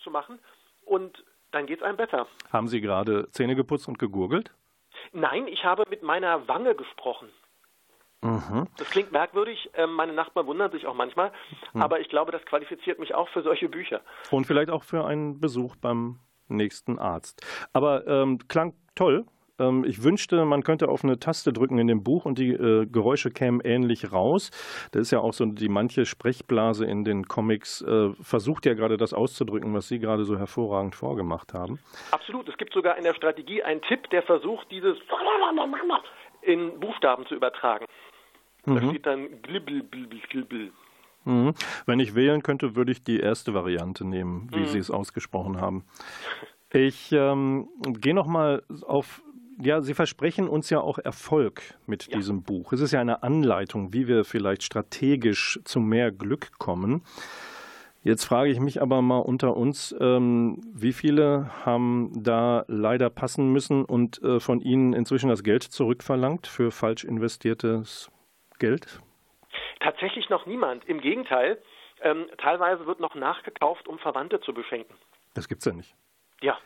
zu 0.03 0.11
machen 0.11 0.37
und 0.85 1.23
dann 1.51 1.65
geht 1.65 1.79
es 1.79 1.83
einem 1.83 1.95
besser. 1.95 2.27
Haben 2.51 2.67
Sie 2.67 2.81
gerade 2.81 3.29
Zähne 3.31 3.55
geputzt 3.55 3.87
und 3.87 3.99
gegurgelt? 3.99 4.51
Nein, 5.13 5.47
ich 5.47 5.63
habe 5.63 5.85
mit 5.89 6.03
meiner 6.03 6.49
Wange 6.49 6.75
gesprochen. 6.75 7.29
Mhm. 8.21 8.67
Das 8.77 8.89
klingt 8.89 9.13
merkwürdig, 9.13 9.69
ähm, 9.75 9.93
meine 9.93 10.11
Nachbarn 10.11 10.45
wundern 10.45 10.71
sich 10.71 10.85
auch 10.85 10.93
manchmal, 10.93 11.31
mhm. 11.71 11.81
aber 11.81 12.01
ich 12.01 12.09
glaube, 12.09 12.33
das 12.33 12.43
qualifiziert 12.43 12.99
mich 12.99 13.15
auch 13.15 13.29
für 13.29 13.43
solche 13.43 13.69
Bücher. 13.69 14.01
Und 14.29 14.45
vielleicht 14.45 14.69
auch 14.69 14.83
für 14.83 15.05
einen 15.05 15.39
Besuch 15.39 15.77
beim 15.77 16.19
nächsten 16.49 16.99
Arzt. 16.99 17.45
Aber 17.71 18.05
ähm, 18.07 18.39
klang 18.49 18.73
toll, 18.95 19.25
ähm, 19.59 19.83
ich 19.85 20.03
wünschte, 20.03 20.45
man 20.45 20.63
könnte 20.63 20.89
auf 20.89 21.03
eine 21.03 21.19
Taste 21.19 21.53
drücken 21.53 21.77
in 21.77 21.87
dem 21.87 22.03
Buch 22.03 22.25
und 22.25 22.37
die 22.37 22.51
äh, 22.51 22.85
Geräusche 22.85 23.31
kämen 23.31 23.61
ähnlich 23.61 24.11
raus. 24.11 24.51
Das 24.91 25.03
ist 25.03 25.11
ja 25.11 25.19
auch 25.19 25.33
so, 25.33 25.45
die 25.45 25.69
manche 25.69 26.05
Sprechblase 26.05 26.85
in 26.85 27.03
den 27.03 27.27
Comics 27.27 27.81
äh, 27.81 28.09
versucht 28.21 28.65
ja 28.65 28.73
gerade 28.73 28.97
das 28.97 29.13
auszudrücken, 29.13 29.73
was 29.73 29.87
Sie 29.87 29.99
gerade 29.99 30.25
so 30.25 30.37
hervorragend 30.37 30.95
vorgemacht 30.95 31.53
haben. 31.53 31.79
Absolut. 32.11 32.47
Es 32.49 32.57
gibt 32.57 32.73
sogar 32.73 32.97
in 32.97 33.03
der 33.03 33.13
Strategie 33.13 33.63
einen 33.63 33.81
Tipp, 33.81 34.09
der 34.09 34.23
versucht, 34.23 34.69
dieses 34.71 34.97
in 36.41 36.79
Buchstaben 36.79 37.25
zu 37.27 37.35
übertragen. 37.35 37.85
Da 38.65 38.73
mhm. 38.73 38.89
steht 38.89 39.05
dann 39.05 39.41
glibbel, 39.41 39.83
glibbel, 39.83 40.19
glibbel. 40.29 40.71
Mhm. 41.25 41.53
Wenn 41.85 41.99
ich 41.99 42.15
wählen 42.15 42.41
könnte, 42.41 42.75
würde 42.75 42.91
ich 42.91 43.03
die 43.03 43.19
erste 43.19 43.53
Variante 43.53 44.05
nehmen, 44.05 44.49
wie 44.51 44.59
mhm. 44.59 44.65
Sie 44.65 44.79
es 44.79 44.89
ausgesprochen 44.89 45.59
haben. 45.59 45.85
Ich 46.71 47.11
ähm, 47.11 47.69
gehe 47.81 48.13
nochmal 48.13 48.63
auf 48.85 49.21
ja, 49.59 49.81
Sie 49.81 49.93
versprechen 49.93 50.47
uns 50.47 50.69
ja 50.69 50.79
auch 50.79 50.99
Erfolg 50.99 51.75
mit 51.85 52.07
ja. 52.07 52.17
diesem 52.17 52.43
Buch. 52.43 52.73
Es 52.73 52.81
ist 52.81 52.91
ja 52.91 53.01
eine 53.01 53.23
Anleitung, 53.23 53.93
wie 53.93 54.07
wir 54.07 54.23
vielleicht 54.23 54.63
strategisch 54.63 55.59
zu 55.63 55.79
mehr 55.79 56.11
Glück 56.11 56.57
kommen. 56.59 57.03
Jetzt 58.03 58.25
frage 58.25 58.51
ich 58.51 58.59
mich 58.59 58.81
aber 58.81 59.01
mal 59.01 59.19
unter 59.19 59.57
uns, 59.57 59.95
ähm, 59.99 60.61
wie 60.73 60.93
viele 60.93 61.49
haben 61.65 62.11
da 62.15 62.63
leider 62.67 63.09
passen 63.09 63.51
müssen 63.51 63.83
und 63.83 64.21
äh, 64.23 64.39
von 64.39 64.61
Ihnen 64.61 64.93
inzwischen 64.93 65.29
das 65.29 65.43
Geld 65.43 65.63
zurückverlangt 65.63 66.47
für 66.47 66.71
falsch 66.71 67.03
investiertes 67.03 68.09
Geld? 68.59 69.01
Tatsächlich 69.81 70.29
noch 70.29 70.45
niemand. 70.45 70.85
Im 70.85 71.01
Gegenteil, 71.01 71.61
ähm, 72.01 72.27
teilweise 72.37 72.85
wird 72.85 72.99
noch 72.99 73.15
nachgekauft, 73.15 73.87
um 73.87 73.99
Verwandte 73.99 74.39
zu 74.39 74.53
beschenken. 74.53 74.95
Das 75.33 75.49
gibt's 75.49 75.65
ja 75.65 75.73
nicht. 75.73 75.95
Ja, 76.41 76.53
ja 76.53 76.57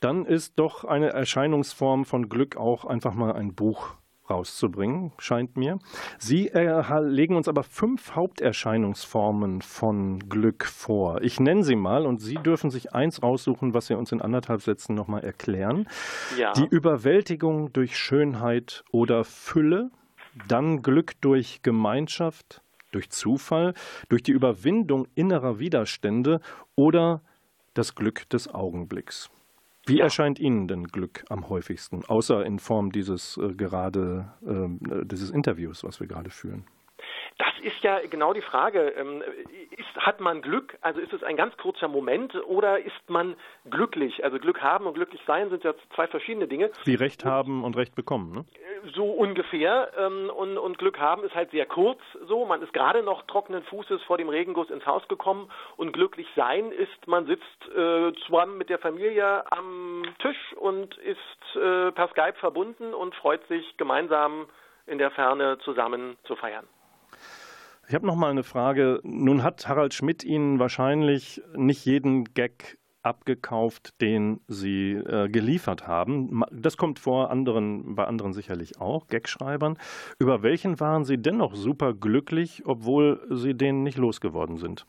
dann 0.00 0.24
ist 0.24 0.58
doch 0.58 0.84
eine 0.84 1.10
Erscheinungsform 1.10 2.04
von 2.04 2.28
Glück 2.28 2.56
auch 2.56 2.84
einfach 2.84 3.14
mal 3.14 3.32
ein 3.32 3.54
Buch 3.54 3.96
rauszubringen, 4.28 5.12
scheint 5.18 5.56
mir. 5.56 5.78
Sie 6.18 6.48
äh, 6.48 7.00
legen 7.00 7.36
uns 7.36 7.48
aber 7.48 7.62
fünf 7.62 8.14
Haupterscheinungsformen 8.14 9.62
von 9.62 10.28
Glück 10.28 10.64
vor. 10.64 11.22
Ich 11.22 11.40
nenne 11.40 11.64
sie 11.64 11.76
mal 11.76 12.06
und 12.06 12.20
Sie 12.20 12.34
dürfen 12.34 12.70
sich 12.70 12.94
eins 12.94 13.22
raussuchen, 13.22 13.74
was 13.74 13.86
Sie 13.86 13.94
uns 13.94 14.12
in 14.12 14.20
anderthalb 14.20 14.62
Sätzen 14.62 14.94
nochmal 14.94 15.24
erklären. 15.24 15.88
Ja. 16.36 16.52
Die 16.52 16.66
Überwältigung 16.66 17.72
durch 17.72 17.96
Schönheit 17.96 18.84
oder 18.90 19.24
Fülle, 19.24 19.90
dann 20.48 20.82
Glück 20.82 21.20
durch 21.20 21.62
Gemeinschaft, 21.62 22.62
durch 22.92 23.10
Zufall, 23.10 23.74
durch 24.08 24.22
die 24.22 24.32
Überwindung 24.32 25.06
innerer 25.14 25.58
Widerstände 25.58 26.40
oder 26.74 27.22
das 27.74 27.94
Glück 27.94 28.28
des 28.30 28.52
Augenblicks. 28.52 29.30
Wie 29.86 29.98
ja. 29.98 30.04
erscheint 30.04 30.40
Ihnen 30.40 30.66
denn 30.66 30.84
Glück 30.84 31.24
am 31.28 31.48
häufigsten, 31.48 32.04
außer 32.04 32.44
in 32.44 32.58
Form 32.58 32.90
dieses 32.90 33.36
äh, 33.36 33.54
gerade 33.54 34.32
äh, 34.44 35.04
dieses 35.06 35.30
Interviews, 35.30 35.84
was 35.84 36.00
wir 36.00 36.08
gerade 36.08 36.30
führen? 36.30 36.64
Das 37.38 37.52
ist 37.60 37.82
ja 37.82 38.00
genau 38.06 38.32
die 38.32 38.40
Frage. 38.40 38.88
Ähm, 38.96 39.22
ist, 39.76 39.96
hat 39.96 40.20
man 40.20 40.40
Glück? 40.40 40.78
Also 40.80 41.00
ist 41.00 41.12
es 41.12 41.22
ein 41.22 41.36
ganz 41.36 41.54
kurzer 41.58 41.86
Moment 41.86 42.34
oder 42.46 42.78
ist 42.78 43.10
man 43.10 43.36
glücklich? 43.68 44.24
Also 44.24 44.38
Glück 44.38 44.62
haben 44.62 44.86
und 44.86 44.94
glücklich 44.94 45.20
sein 45.26 45.50
sind 45.50 45.62
ja 45.62 45.74
zwei 45.94 46.06
verschiedene 46.06 46.48
Dinge. 46.48 46.70
Wie 46.84 46.94
Recht 46.94 47.26
haben 47.26 47.62
und 47.62 47.76
Recht 47.76 47.94
bekommen, 47.94 48.32
ne? 48.32 48.44
So 48.94 49.10
ungefähr. 49.10 49.90
Ähm, 49.98 50.30
und, 50.30 50.56
und 50.56 50.78
Glück 50.78 50.98
haben 50.98 51.24
ist 51.24 51.34
halt 51.34 51.50
sehr 51.50 51.66
kurz 51.66 52.00
so. 52.26 52.46
Man 52.46 52.62
ist 52.62 52.72
gerade 52.72 53.02
noch 53.02 53.26
trockenen 53.26 53.62
Fußes 53.64 54.02
vor 54.04 54.16
dem 54.16 54.30
Regenguss 54.30 54.70
ins 54.70 54.86
Haus 54.86 55.06
gekommen. 55.08 55.50
Und 55.76 55.92
glücklich 55.92 56.28
sein 56.36 56.72
ist, 56.72 57.06
man 57.06 57.26
sitzt 57.26 57.68
äh, 57.76 58.14
zusammen 58.24 58.56
mit 58.56 58.70
der 58.70 58.78
Familie 58.78 59.44
am 59.52 60.04
Tisch 60.20 60.54
und 60.58 60.96
ist 60.98 61.56
äh, 61.56 61.92
per 61.92 62.08
Skype 62.08 62.38
verbunden 62.40 62.94
und 62.94 63.14
freut 63.14 63.46
sich 63.48 63.76
gemeinsam 63.76 64.46
in 64.86 64.96
der 64.98 65.10
Ferne 65.10 65.58
zusammen 65.58 66.16
zu 66.24 66.36
feiern. 66.36 66.66
Ich 67.88 67.94
habe 67.94 68.06
noch 68.06 68.16
mal 68.16 68.30
eine 68.30 68.42
Frage. 68.42 69.00
Nun 69.04 69.44
hat 69.44 69.68
Harald 69.68 69.94
Schmidt 69.94 70.24
Ihnen 70.24 70.58
wahrscheinlich 70.58 71.40
nicht 71.54 71.84
jeden 71.84 72.24
Gag 72.34 72.78
abgekauft, 73.02 74.00
den 74.00 74.40
Sie 74.48 74.94
äh, 74.94 75.28
geliefert 75.28 75.86
haben. 75.86 76.42
Das 76.50 76.76
kommt 76.76 76.98
vor 76.98 77.30
anderen, 77.30 77.94
bei 77.94 78.04
anderen 78.04 78.32
sicherlich 78.32 78.80
auch, 78.80 79.06
Gagschreibern. 79.06 79.78
Über 80.18 80.42
welchen 80.42 80.80
waren 80.80 81.04
Sie 81.04 81.16
dennoch 81.16 81.54
super 81.54 81.94
glücklich, 81.94 82.64
obwohl 82.66 83.24
Sie 83.30 83.54
den 83.54 83.84
nicht 83.84 83.98
losgeworden 83.98 84.56
sind? 84.56 84.84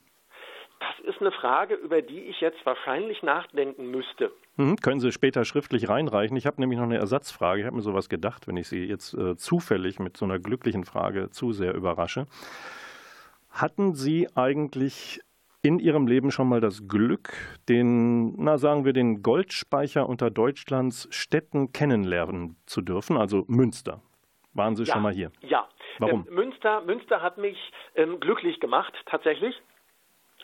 Das 0.79 1.15
ist 1.15 1.21
eine 1.21 1.31
Frage, 1.31 1.75
über 1.75 2.01
die 2.01 2.21
ich 2.21 2.41
jetzt 2.41 2.65
wahrscheinlich 2.65 3.21
nachdenken 3.21 3.91
müsste. 3.91 4.31
Mhm, 4.55 4.77
können 4.77 4.99
Sie 4.99 5.11
später 5.11 5.45
schriftlich 5.45 5.87
reinreichen. 5.87 6.35
Ich 6.35 6.47
habe 6.47 6.59
nämlich 6.59 6.79
noch 6.79 6.85
eine 6.85 6.97
Ersatzfrage. 6.97 7.61
Ich 7.61 7.67
habe 7.67 7.75
mir 7.75 7.83
sowas 7.83 8.09
gedacht, 8.09 8.47
wenn 8.47 8.57
ich 8.57 8.67
Sie 8.67 8.85
jetzt 8.85 9.13
äh, 9.13 9.35
zufällig 9.35 9.99
mit 9.99 10.17
so 10.17 10.25
einer 10.25 10.39
glücklichen 10.39 10.83
Frage 10.83 11.29
zu 11.29 11.51
sehr 11.51 11.75
überrasche. 11.75 12.25
Hatten 13.57 13.95
Sie 13.95 14.27
eigentlich 14.35 15.19
in 15.63 15.79
Ihrem 15.79 16.05
Leben 16.05 16.29
schon 16.29 16.47
mal 16.47 16.61
das 16.61 16.87
Glück, 16.87 17.33
den, 17.67 18.35
na 18.35 18.59
sagen 18.59 18.85
wir, 18.85 18.93
den 18.93 19.23
Goldspeicher 19.23 20.07
unter 20.07 20.29
Deutschlands 20.29 21.07
Städten 21.09 21.71
kennenlernen 21.71 22.57
zu 22.67 22.81
dürfen, 22.81 23.17
also 23.17 23.45
Münster? 23.47 24.03
Waren 24.53 24.75
Sie 24.75 24.83
ja, 24.83 24.93
schon 24.93 25.01
mal 25.01 25.11
hier? 25.11 25.31
Ja. 25.41 25.67
Warum? 25.97 26.27
Ähm, 26.27 26.35
Münster, 26.35 26.81
Münster 26.81 27.23
hat 27.23 27.39
mich 27.39 27.57
ähm, 27.95 28.19
glücklich 28.19 28.59
gemacht, 28.59 28.93
tatsächlich. 29.07 29.55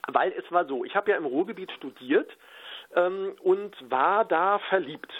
Weil 0.07 0.31
es 0.31 0.51
war 0.51 0.65
so, 0.65 0.83
ich 0.83 0.95
habe 0.95 1.11
ja 1.11 1.17
im 1.17 1.25
Ruhrgebiet 1.25 1.71
studiert 1.73 2.35
ähm, 2.95 3.35
und 3.43 3.75
war 3.91 4.25
da 4.25 4.57
verliebt. 4.69 5.11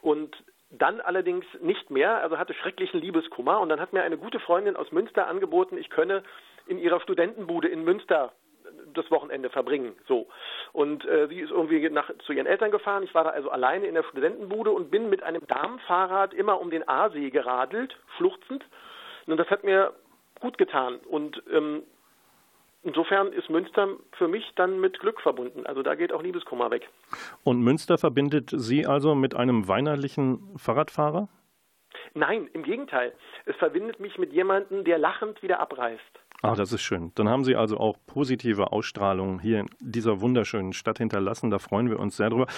Und 0.00 0.34
dann 0.72 1.00
allerdings 1.00 1.44
nicht 1.60 1.90
mehr, 1.90 2.22
also 2.22 2.38
hatte 2.38 2.54
schrecklichen 2.54 3.00
Liebeskummer. 3.00 3.60
Und 3.60 3.68
dann 3.68 3.80
hat 3.80 3.92
mir 3.92 4.02
eine 4.02 4.18
gute 4.18 4.40
Freundin 4.40 4.76
aus 4.76 4.90
Münster 4.90 5.26
angeboten, 5.26 5.76
ich 5.76 5.90
könne 5.90 6.22
in 6.66 6.78
ihrer 6.78 7.00
Studentenbude 7.00 7.68
in 7.68 7.84
Münster 7.84 8.32
das 8.94 9.10
Wochenende 9.10 9.50
verbringen. 9.50 9.94
So. 10.06 10.28
Und 10.72 11.04
äh, 11.04 11.28
sie 11.28 11.40
ist 11.40 11.50
irgendwie 11.50 11.88
nach, 11.90 12.10
zu 12.24 12.32
ihren 12.32 12.46
Eltern 12.46 12.70
gefahren. 12.70 13.02
Ich 13.02 13.14
war 13.14 13.24
da 13.24 13.30
also 13.30 13.50
alleine 13.50 13.86
in 13.86 13.94
der 13.94 14.02
Studentenbude 14.04 14.70
und 14.70 14.90
bin 14.90 15.08
mit 15.08 15.22
einem 15.22 15.46
Damenfahrrad 15.46 16.34
immer 16.34 16.60
um 16.60 16.70
den 16.70 16.88
Aasee 16.88 17.30
geradelt, 17.30 17.96
schluchzend. 18.16 18.64
Und 19.26 19.36
das 19.36 19.48
hat 19.50 19.64
mir 19.64 19.92
gut 20.40 20.58
getan. 20.58 20.96
Und 21.08 21.42
ähm, 21.50 21.84
insofern 22.82 23.32
ist 23.32 23.50
Münster 23.50 23.88
für 24.16 24.28
mich 24.28 24.44
dann 24.56 24.80
mit 24.80 24.98
Glück 25.00 25.20
verbunden. 25.20 25.66
Also 25.66 25.82
da 25.82 25.94
geht 25.94 26.12
auch 26.12 26.22
Liebeskummer 26.22 26.70
weg. 26.70 26.88
Und 27.44 27.60
Münster 27.62 27.98
verbindet 27.98 28.50
Sie 28.52 28.86
also 28.86 29.14
mit 29.14 29.34
einem 29.34 29.68
weinerlichen 29.68 30.56
Fahrradfahrer? 30.56 31.28
Nein, 32.14 32.48
im 32.52 32.62
Gegenteil. 32.62 33.12
Es 33.46 33.56
verbindet 33.56 34.00
mich 34.00 34.18
mit 34.18 34.32
jemandem, 34.32 34.84
der 34.84 34.98
lachend 34.98 35.42
wieder 35.42 35.60
abreist. 35.60 36.00
Ah, 36.44 36.56
das 36.56 36.72
ist 36.72 36.82
schön. 36.82 37.12
Dann 37.14 37.28
haben 37.28 37.44
Sie 37.44 37.54
also 37.54 37.78
auch 37.78 37.96
positive 38.04 38.72
Ausstrahlung 38.72 39.38
hier 39.38 39.60
in 39.60 39.68
dieser 39.78 40.20
wunderschönen 40.20 40.72
Stadt 40.72 40.98
hinterlassen. 40.98 41.50
Da 41.50 41.60
freuen 41.60 41.88
wir 41.88 42.00
uns 42.00 42.16
sehr 42.16 42.30
drüber. 42.30 42.48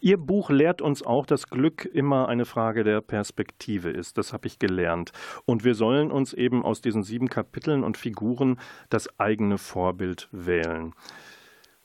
Ihr 0.00 0.16
Buch 0.16 0.48
lehrt 0.48 0.80
uns 0.80 1.02
auch, 1.04 1.26
dass 1.26 1.50
Glück 1.50 1.84
immer 1.84 2.28
eine 2.28 2.46
Frage 2.46 2.84
der 2.84 3.02
Perspektive 3.02 3.90
ist. 3.90 4.16
Das 4.16 4.32
habe 4.32 4.46
ich 4.46 4.58
gelernt. 4.58 5.12
Und 5.44 5.62
wir 5.62 5.74
sollen 5.74 6.10
uns 6.10 6.32
eben 6.32 6.64
aus 6.64 6.80
diesen 6.80 7.02
sieben 7.02 7.28
Kapiteln 7.28 7.84
und 7.84 7.98
Figuren 7.98 8.58
das 8.88 9.20
eigene 9.20 9.58
Vorbild 9.58 10.30
wählen. 10.32 10.94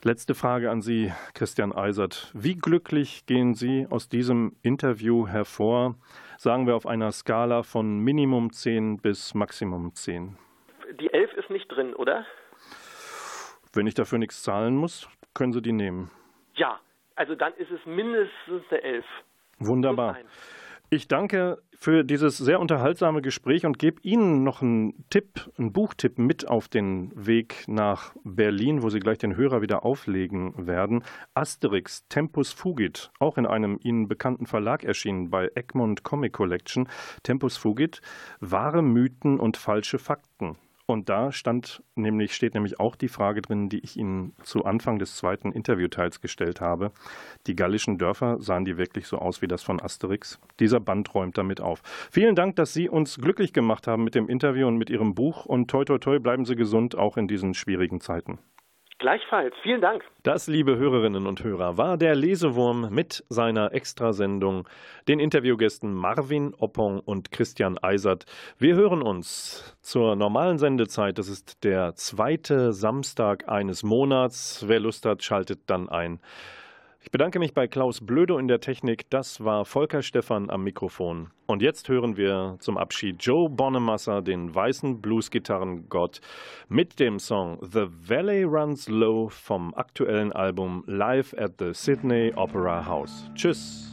Letzte 0.04 0.34
Frage 0.34 0.72
an 0.72 0.82
Sie, 0.82 1.12
Christian 1.34 1.74
Eisert. 1.74 2.32
Wie 2.34 2.56
glücklich 2.56 3.26
gehen 3.26 3.54
Sie 3.54 3.86
aus 3.90 4.08
diesem 4.08 4.56
Interview 4.62 5.28
hervor? 5.28 5.96
Sagen 6.38 6.68
wir 6.68 6.78
auf 6.78 6.86
einer 6.86 7.12
Skala 7.12 7.64
von 7.64 8.00
Minimum 8.00 8.54
10 8.54 8.96
bis 9.00 9.34
Maximum 9.34 9.94
10 9.94 10.38
die 11.00 11.12
11 11.12 11.34
ist 11.34 11.50
nicht 11.50 11.68
drin, 11.68 11.94
oder? 11.94 12.26
Wenn 13.74 13.88
ich 13.88 13.94
dafür 13.94 14.18
nichts 14.18 14.44
zahlen 14.44 14.76
muss, 14.76 15.08
können 15.34 15.54
Sie 15.54 15.62
die 15.62 15.72
nehmen. 15.72 16.12
Ja, 16.56 16.80
also 17.16 17.36
dann 17.36 17.54
ist 17.54 17.72
es 17.72 17.86
mindestens 17.86 18.64
eine 18.70 18.82
11. 18.84 19.06
Wunderbar. 19.60 20.18
Ich 20.90 21.08
danke 21.08 21.62
für 21.74 22.04
dieses 22.04 22.38
sehr 22.38 22.60
unterhaltsame 22.60 23.22
Gespräch 23.22 23.66
und 23.66 23.80
gebe 23.80 24.02
Ihnen 24.02 24.44
noch 24.44 24.62
einen 24.62 25.06
Tipp, 25.10 25.50
einen 25.58 25.72
Buchtipp 25.72 26.20
mit 26.20 26.50
auf 26.50 26.68
den 26.68 27.14
Weg 27.16 27.64
nach 27.68 28.14
Berlin, 28.26 28.84
wo 28.84 28.90
Sie 28.90 29.00
gleich 29.00 29.18
den 29.18 29.38
Hörer 29.38 29.62
wieder 29.62 29.86
auflegen 29.86 30.68
werden. 30.68 31.04
Asterix 31.34 32.06
Tempus 32.10 32.52
Fugit, 32.52 33.10
auch 33.20 33.38
in 33.38 33.46
einem 33.46 33.80
Ihnen 33.82 34.10
bekannten 34.10 34.48
Verlag 34.48 34.84
erschienen 34.84 35.30
bei 35.30 35.50
Egmont 35.56 36.04
Comic 36.04 36.34
Collection. 36.34 36.90
Tempus 37.24 37.56
Fugit, 37.56 38.02
wahre 38.42 38.82
Mythen 38.82 39.40
und 39.40 39.56
falsche 39.56 39.98
Fakten. 39.98 40.58
Und 40.92 41.10
da 41.10 41.32
stand 41.32 41.84
nämlich, 41.96 42.36
steht 42.36 42.54
nämlich 42.54 42.80
auch 42.80 42.96
die 42.96 43.08
Frage 43.08 43.42
drin, 43.42 43.70
die 43.70 43.80
ich 43.80 43.98
Ihnen 43.98 44.34
zu 44.44 44.66
Anfang 44.66 45.00
des 45.00 45.16
zweiten 45.16 45.52
Interviewteils 45.52 46.22
gestellt 46.22 46.62
habe. 46.62 46.92
Die 47.48 47.56
gallischen 47.56 47.98
Dörfer, 47.98 48.40
sahen 48.40 48.66
die 48.66 48.78
wirklich 48.78 49.08
so 49.08 49.18
aus 49.18 49.42
wie 49.42 49.48
das 49.48 49.64
von 49.64 49.82
Asterix? 49.82 50.40
Dieser 50.60 50.80
Band 50.80 51.14
räumt 51.16 51.38
damit 51.38 51.62
auf. 51.62 51.82
Vielen 52.12 52.36
Dank, 52.36 52.56
dass 52.58 52.74
Sie 52.74 52.90
uns 52.90 53.18
glücklich 53.18 53.54
gemacht 53.54 53.88
haben 53.88 54.04
mit 54.04 54.16
dem 54.16 54.28
Interview 54.28 54.68
und 54.68 54.78
mit 54.78 54.90
Ihrem 54.90 55.16
Buch. 55.16 55.46
Und 55.46 55.70
toi, 55.70 55.86
toi, 55.86 55.98
toi, 55.98 56.20
bleiben 56.20 56.46
Sie 56.46 56.56
gesund, 56.56 56.98
auch 56.98 57.18
in 57.18 57.28
diesen 57.28 57.54
schwierigen 57.54 58.02
Zeiten. 58.02 58.40
Gleichfalls. 59.02 59.56
Vielen 59.64 59.82
Dank. 59.82 60.04
Das, 60.22 60.46
liebe 60.46 60.78
Hörerinnen 60.78 61.26
und 61.26 61.44
Hörer, 61.44 61.76
war 61.76 61.98
der 61.98 62.14
Lesewurm 62.14 62.90
mit 62.92 63.26
seiner 63.30 63.74
Extrasendung, 63.74 64.70
den 65.08 65.20
Interviewgästen 65.20 65.92
Marvin 65.92 66.54
Oppong 66.54 67.00
und 67.00 67.32
Christian 67.32 67.80
Eisert. 67.80 68.26
Wir 68.60 68.76
hören 68.76 69.02
uns 69.02 69.76
zur 69.82 70.16
normalen 70.16 70.60
Sendezeit. 70.60 71.18
Das 71.18 71.30
ist 71.30 71.64
der 71.64 71.96
zweite 71.96 72.74
Samstag 72.74 73.50
eines 73.50 73.82
Monats. 73.82 74.66
Wer 74.68 74.80
Lust 74.80 75.08
hat, 75.08 75.24
schaltet 75.24 75.62
dann 75.66 75.90
ein. 75.90 76.20
Ich 77.04 77.10
bedanke 77.10 77.40
mich 77.40 77.56
bei 77.56 77.68
Klaus 77.68 78.00
Blödo 78.00 78.38
in 78.38 78.48
der 78.48 78.60
Technik. 78.60 79.10
Das 79.10 79.44
war 79.44 79.66
Volker 79.66 80.04
Stephan 80.04 80.52
am 80.52 80.64
Mikrofon. 80.64 81.32
Und 81.48 81.64
jetzt 81.64 81.90
hören 81.90 82.16
wir 82.16 82.58
zum 82.60 82.78
Abschied 82.78 83.18
Joe 83.20 83.50
Bonamassa, 83.50 84.22
den 84.22 84.54
weißen 84.54 85.02
Bluesgitarrengott, 85.02 86.22
mit 86.70 87.00
dem 87.00 87.18
Song 87.18 87.58
The 87.62 87.88
Valley 88.08 88.44
Runs 88.44 88.88
Low 88.88 89.30
vom 89.30 89.74
aktuellen 89.74 90.32
Album 90.32 90.84
Live 90.86 91.34
at 91.38 91.54
the 91.58 91.74
Sydney 91.74 92.34
Opera 92.36 92.86
House. 92.86 93.30
Tschüss. 93.34 93.91